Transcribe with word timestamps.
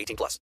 18 0.00 0.16
plus. 0.16 0.40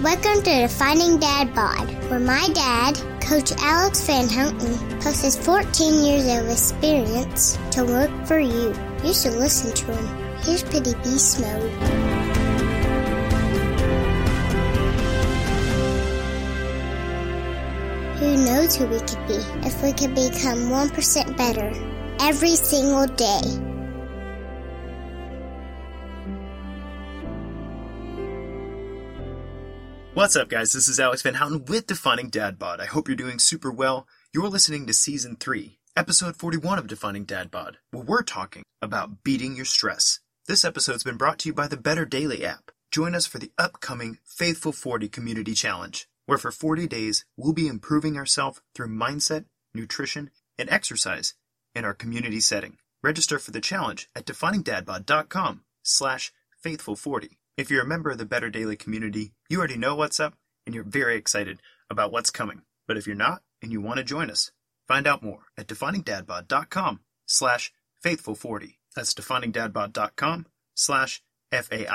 Welcome 0.00 0.42
to 0.44 0.62
the 0.62 0.68
Finding 0.78 1.18
Dad 1.18 1.54
Bod, 1.54 1.90
where 2.08 2.20
my 2.20 2.48
dad, 2.54 2.96
Coach 3.20 3.52
Alex 3.58 4.06
Van 4.06 4.28
Houten, 4.30 5.00
plus 5.00 5.20
his 5.20 5.36
14 5.36 6.04
years 6.04 6.24
of 6.24 6.48
experience 6.48 7.58
to 7.72 7.84
work 7.84 8.10
for 8.26 8.38
you. 8.38 8.72
You 9.04 9.12
should 9.12 9.34
listen 9.34 9.74
to 9.74 9.94
him. 9.94 10.36
Here's 10.38 10.62
Pity 10.62 10.94
Beast 11.02 11.40
Mode. 11.40 11.70
Who 18.20 18.36
knows 18.44 18.76
who 18.76 18.86
we 18.86 19.00
could 19.00 19.26
be 19.26 19.40
if 19.66 19.82
we 19.82 19.92
could 19.92 20.14
become 20.14 20.70
1% 20.70 21.36
better 21.36 21.72
every 22.20 22.56
single 22.56 23.06
day? 23.06 23.69
What's 30.14 30.36
up, 30.36 30.48
guys? 30.48 30.72
This 30.72 30.88
is 30.88 31.00
Alex 31.00 31.22
Van 31.22 31.34
Houten 31.34 31.64
with 31.66 31.86
Defining 31.86 32.30
Dad 32.30 32.58
Bod. 32.58 32.80
I 32.80 32.86
hope 32.86 33.08
you're 33.08 33.16
doing 33.16 33.38
super 33.38 33.70
well. 33.70 34.06
You're 34.32 34.48
listening 34.48 34.86
to 34.86 34.92
Season 34.92 35.36
3, 35.36 35.78
Episode 35.96 36.36
41 36.36 36.78
of 36.78 36.86
Defining 36.86 37.24
Dad 37.24 37.50
Bod, 37.50 37.78
where 37.90 38.02
we're 38.02 38.22
talking 38.22 38.62
about 38.82 39.22
beating 39.24 39.56
your 39.56 39.64
stress. 39.64 40.20
This 40.46 40.64
episode's 40.64 41.04
been 41.04 41.16
brought 41.16 41.38
to 41.40 41.48
you 41.48 41.54
by 41.54 41.68
the 41.68 41.76
Better 41.76 42.04
Daily 42.04 42.44
app. 42.44 42.70
Join 42.90 43.14
us 43.14 43.26
for 43.26 43.38
the 43.38 43.52
upcoming 43.56 44.18
Faithful 44.24 44.72
40 44.72 45.08
Community 45.08 45.54
Challenge 45.54 46.08
where 46.30 46.38
for 46.38 46.52
40 46.52 46.86
days 46.86 47.24
we'll 47.36 47.52
be 47.52 47.66
improving 47.66 48.16
ourselves 48.16 48.60
through 48.72 48.86
mindset, 48.86 49.46
nutrition, 49.74 50.30
and 50.56 50.70
exercise 50.70 51.34
in 51.74 51.84
our 51.84 51.92
community 51.92 52.38
setting. 52.38 52.76
Register 53.02 53.40
for 53.40 53.50
the 53.50 53.60
challenge 53.60 54.08
at 54.14 54.26
definingdadbod.com 54.26 55.62
slash 55.82 56.32
faithful40. 56.64 57.30
If 57.60 57.70
you're 57.70 57.82
a 57.82 57.86
member 57.86 58.08
of 58.08 58.16
the 58.16 58.24
Better 58.24 58.48
Daily 58.48 58.74
community, 58.74 59.34
you 59.50 59.58
already 59.58 59.76
know 59.76 59.94
what's 59.94 60.18
up 60.18 60.32
and 60.64 60.74
you're 60.74 60.82
very 60.82 61.16
excited 61.16 61.60
about 61.90 62.10
what's 62.10 62.30
coming. 62.30 62.62
But 62.88 62.96
if 62.96 63.06
you're 63.06 63.14
not 63.14 63.42
and 63.60 63.70
you 63.70 63.82
want 63.82 63.98
to 63.98 64.02
join 64.02 64.30
us, 64.30 64.50
find 64.88 65.06
out 65.06 65.22
more 65.22 65.40
at 65.58 65.66
definingdadbod.com 65.66 67.00
slash 67.26 67.70
faithful40. 68.02 68.76
That's 68.96 69.12
definingdadbod.com 69.12 70.46
slash 70.74 71.22
F-A-I-T-H-F-U-L 71.52 71.92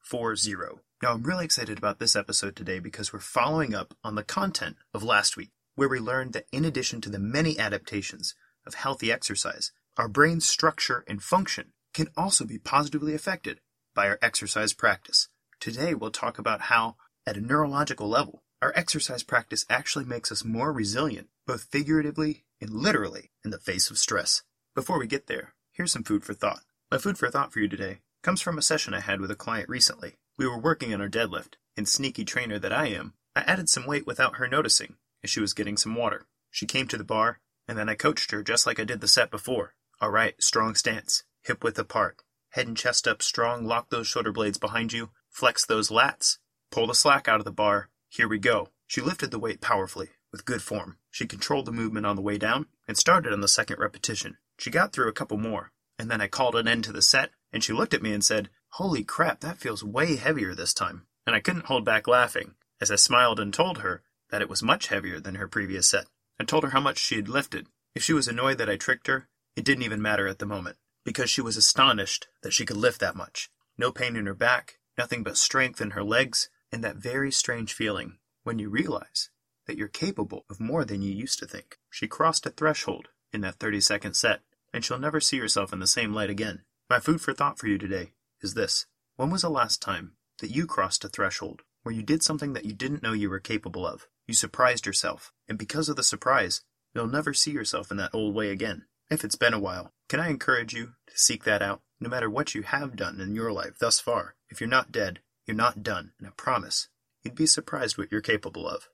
40. 0.00 0.54
Now, 1.02 1.12
I'm 1.12 1.22
really 1.22 1.44
excited 1.44 1.76
about 1.76 1.98
this 1.98 2.16
episode 2.16 2.56
today 2.56 2.78
because 2.78 3.12
we're 3.12 3.20
following 3.20 3.74
up 3.74 3.92
on 4.02 4.14
the 4.14 4.24
content 4.24 4.76
of 4.94 5.02
last 5.02 5.36
week, 5.36 5.50
where 5.74 5.90
we 5.90 5.98
learned 5.98 6.32
that 6.32 6.46
in 6.50 6.64
addition 6.64 7.02
to 7.02 7.10
the 7.10 7.18
many 7.18 7.58
adaptations 7.58 8.34
of 8.66 8.72
healthy 8.72 9.12
exercise, 9.12 9.72
our 9.98 10.08
brain's 10.08 10.46
structure 10.46 11.04
and 11.06 11.22
function 11.22 11.74
can 11.92 12.08
also 12.16 12.46
be 12.46 12.58
positively 12.58 13.14
affected 13.14 13.60
by 13.94 14.08
our 14.08 14.18
exercise 14.20 14.72
practice. 14.72 15.28
Today, 15.60 15.94
we'll 15.94 16.10
talk 16.10 16.38
about 16.38 16.62
how, 16.62 16.96
at 17.26 17.36
a 17.36 17.40
neurological 17.40 18.08
level, 18.08 18.42
our 18.60 18.72
exercise 18.74 19.22
practice 19.22 19.64
actually 19.70 20.04
makes 20.04 20.32
us 20.32 20.44
more 20.44 20.72
resilient, 20.72 21.28
both 21.46 21.64
figuratively 21.64 22.44
and 22.60 22.70
literally, 22.70 23.30
in 23.44 23.50
the 23.50 23.58
face 23.58 23.90
of 23.90 23.98
stress. 23.98 24.42
Before 24.74 24.98
we 24.98 25.06
get 25.06 25.26
there, 25.26 25.54
here's 25.72 25.92
some 25.92 26.04
food 26.04 26.24
for 26.24 26.34
thought. 26.34 26.62
My 26.90 26.98
food 26.98 27.18
for 27.18 27.30
thought 27.30 27.52
for 27.52 27.60
you 27.60 27.68
today 27.68 28.00
comes 28.22 28.40
from 28.40 28.58
a 28.58 28.62
session 28.62 28.94
I 28.94 29.00
had 29.00 29.20
with 29.20 29.30
a 29.30 29.36
client 29.36 29.68
recently. 29.68 30.14
We 30.36 30.46
were 30.46 30.58
working 30.58 30.92
on 30.92 31.00
our 31.00 31.08
deadlift, 31.08 31.54
and 31.76 31.88
sneaky 31.88 32.24
trainer 32.24 32.58
that 32.58 32.72
I 32.72 32.86
am, 32.86 33.14
I 33.36 33.40
added 33.42 33.68
some 33.68 33.86
weight 33.86 34.06
without 34.06 34.36
her 34.36 34.48
noticing, 34.48 34.96
as 35.22 35.30
she 35.30 35.40
was 35.40 35.54
getting 35.54 35.76
some 35.76 35.94
water. 35.94 36.26
She 36.50 36.66
came 36.66 36.86
to 36.88 36.96
the 36.96 37.04
bar, 37.04 37.40
and 37.66 37.76
then 37.76 37.88
I 37.88 37.94
coached 37.94 38.30
her 38.30 38.42
just 38.42 38.66
like 38.66 38.78
I 38.78 38.84
did 38.84 39.00
the 39.00 39.08
set 39.08 39.30
before. 39.30 39.74
Alright, 40.02 40.42
strong 40.42 40.74
stance, 40.74 41.24
hip 41.42 41.64
width 41.64 41.78
apart, 41.78 42.22
head 42.54 42.68
and 42.68 42.76
chest 42.76 43.08
up 43.08 43.20
strong, 43.20 43.66
lock 43.66 43.90
those 43.90 44.06
shoulder 44.06 44.30
blades 44.30 44.58
behind 44.58 44.92
you, 44.92 45.10
flex 45.28 45.66
those 45.66 45.90
lats, 45.90 46.38
pull 46.70 46.86
the 46.86 46.94
slack 46.94 47.26
out 47.26 47.40
of 47.40 47.44
the 47.44 47.50
bar. 47.50 47.88
Here 48.08 48.28
we 48.28 48.38
go. 48.38 48.68
She 48.86 49.00
lifted 49.00 49.32
the 49.32 49.40
weight 49.40 49.60
powerfully, 49.60 50.10
with 50.30 50.44
good 50.44 50.62
form. 50.62 50.98
She 51.10 51.26
controlled 51.26 51.66
the 51.66 51.72
movement 51.72 52.06
on 52.06 52.14
the 52.14 52.22
way 52.22 52.38
down, 52.38 52.66
and 52.86 52.96
started 52.96 53.32
on 53.32 53.40
the 53.40 53.48
second 53.48 53.80
repetition. 53.80 54.36
She 54.56 54.70
got 54.70 54.92
through 54.92 55.08
a 55.08 55.12
couple 55.12 55.36
more, 55.36 55.72
and 55.98 56.08
then 56.08 56.20
I 56.20 56.28
called 56.28 56.54
an 56.54 56.68
end 56.68 56.84
to 56.84 56.92
the 56.92 57.02
set, 57.02 57.30
and 57.52 57.64
she 57.64 57.72
looked 57.72 57.92
at 57.92 58.02
me 58.02 58.12
and 58.12 58.24
said, 58.24 58.50
Holy 58.74 59.02
crap, 59.02 59.40
that 59.40 59.58
feels 59.58 59.82
way 59.82 60.14
heavier 60.14 60.54
this 60.54 60.72
time. 60.72 61.06
And 61.26 61.34
I 61.34 61.40
couldn't 61.40 61.66
hold 61.66 61.84
back 61.84 62.06
laughing 62.06 62.54
as 62.80 62.88
I 62.88 62.96
smiled 62.96 63.40
and 63.40 63.52
told 63.52 63.78
her 63.78 64.02
that 64.30 64.42
it 64.42 64.48
was 64.48 64.62
much 64.62 64.88
heavier 64.88 65.18
than 65.18 65.36
her 65.36 65.48
previous 65.48 65.88
set. 65.88 66.06
I 66.38 66.44
told 66.44 66.62
her 66.62 66.70
how 66.70 66.80
much 66.80 66.98
she 66.98 67.16
had 67.16 67.28
lifted. 67.28 67.66
If 67.96 68.04
she 68.04 68.12
was 68.12 68.28
annoyed 68.28 68.58
that 68.58 68.70
I 68.70 68.76
tricked 68.76 69.08
her, 69.08 69.28
it 69.56 69.64
didn't 69.64 69.84
even 69.84 70.02
matter 70.02 70.28
at 70.28 70.38
the 70.38 70.46
moment, 70.46 70.76
because 71.04 71.30
she 71.30 71.40
was 71.40 71.56
astonished 71.56 72.28
that 72.42 72.52
she 72.52 72.64
could 72.64 72.76
lift 72.76 73.00
that 73.00 73.16
much. 73.16 73.50
No 73.76 73.92
pain 73.92 74.16
in 74.16 74.26
her 74.26 74.34
back, 74.34 74.78
nothing 74.96 75.22
but 75.22 75.36
strength 75.36 75.80
in 75.80 75.90
her 75.90 76.04
legs, 76.04 76.48
and 76.72 76.82
that 76.82 76.96
very 76.96 77.30
strange 77.30 77.72
feeling 77.72 78.18
when 78.42 78.58
you 78.58 78.68
realize 78.68 79.30
that 79.66 79.76
you're 79.76 79.88
capable 79.88 80.44
of 80.50 80.60
more 80.60 80.84
than 80.84 81.02
you 81.02 81.12
used 81.12 81.38
to 81.38 81.46
think. 81.46 81.78
She 81.90 82.06
crossed 82.06 82.46
a 82.46 82.50
threshold 82.50 83.08
in 83.32 83.40
that 83.42 83.56
30 83.56 83.80
second 83.80 84.14
set, 84.14 84.40
and 84.72 84.84
she'll 84.84 84.98
never 84.98 85.20
see 85.20 85.38
herself 85.38 85.72
in 85.72 85.78
the 85.78 85.86
same 85.86 86.12
light 86.12 86.30
again. 86.30 86.62
My 86.90 87.00
food 87.00 87.20
for 87.20 87.32
thought 87.32 87.58
for 87.58 87.66
you 87.66 87.78
today 87.78 88.12
is 88.40 88.54
this. 88.54 88.86
When 89.16 89.30
was 89.30 89.42
the 89.42 89.48
last 89.50 89.80
time 89.80 90.12
that 90.40 90.50
you 90.50 90.66
crossed 90.66 91.04
a 91.04 91.08
threshold 91.08 91.62
where 91.82 91.94
you 91.94 92.02
did 92.02 92.22
something 92.22 92.52
that 92.52 92.64
you 92.64 92.72
didn't 92.72 93.02
know 93.02 93.12
you 93.12 93.30
were 93.30 93.40
capable 93.40 93.86
of? 93.86 94.06
You 94.26 94.34
surprised 94.34 94.86
yourself, 94.86 95.32
and 95.48 95.58
because 95.58 95.88
of 95.88 95.96
the 95.96 96.02
surprise, 96.02 96.62
you'll 96.94 97.06
never 97.06 97.34
see 97.34 97.50
yourself 97.50 97.90
in 97.90 97.96
that 97.98 98.14
old 98.14 98.34
way 98.34 98.50
again. 98.50 98.86
If 99.10 99.24
it's 99.24 99.36
been 99.36 99.54
a 99.54 99.58
while, 99.58 99.92
can 100.08 100.20
I 100.20 100.28
encourage 100.28 100.72
you 100.72 100.94
to 101.06 101.18
seek 101.18 101.44
that 101.44 101.62
out? 101.62 101.82
No 102.00 102.08
matter 102.08 102.28
what 102.28 102.54
you 102.54 102.62
have 102.62 102.96
done 102.96 103.20
in 103.20 103.34
your 103.34 103.52
life 103.52 103.78
thus 103.78 104.00
far, 104.00 104.34
if 104.48 104.60
you're 104.60 104.68
not 104.68 104.92
dead, 104.92 105.20
you're 105.46 105.56
not 105.56 105.82
done, 105.82 106.12
and 106.18 106.26
I 106.26 106.30
promise, 106.36 106.88
you'd 107.22 107.34
be 107.34 107.46
surprised 107.46 107.98
what 107.98 108.10
you're 108.10 108.20
capable 108.20 108.66
of. 108.68 108.88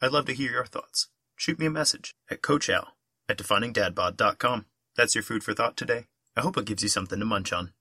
I'd 0.00 0.12
love 0.12 0.26
to 0.26 0.34
hear 0.34 0.52
your 0.52 0.64
thoughts. 0.64 1.08
Shoot 1.36 1.58
me 1.58 1.66
a 1.66 1.70
message 1.70 2.14
at 2.30 2.42
coachal 2.42 2.88
at 3.28 3.38
definingdadbod.com. 3.38 4.66
That's 4.96 5.14
your 5.14 5.24
food 5.24 5.44
for 5.44 5.54
thought 5.54 5.76
today. 5.76 6.06
I 6.36 6.40
hope 6.40 6.56
it 6.56 6.66
gives 6.66 6.82
you 6.82 6.88
something 6.88 7.18
to 7.18 7.24
munch 7.24 7.52
on. 7.52 7.72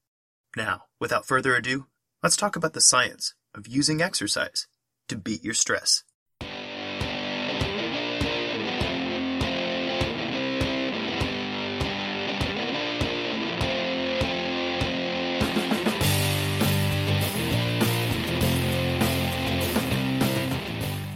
Now, 0.56 0.86
without 1.00 1.26
further 1.26 1.56
ado, 1.56 1.88
let's 2.22 2.38
talk 2.38 2.56
about 2.56 2.74
the 2.74 2.82
science 2.82 3.34
of 3.56 3.68
using 3.68 4.02
exercise 4.02 4.68
to 5.08 5.18
beat 5.18 5.44
your 5.44 5.54
stress. 5.54 6.04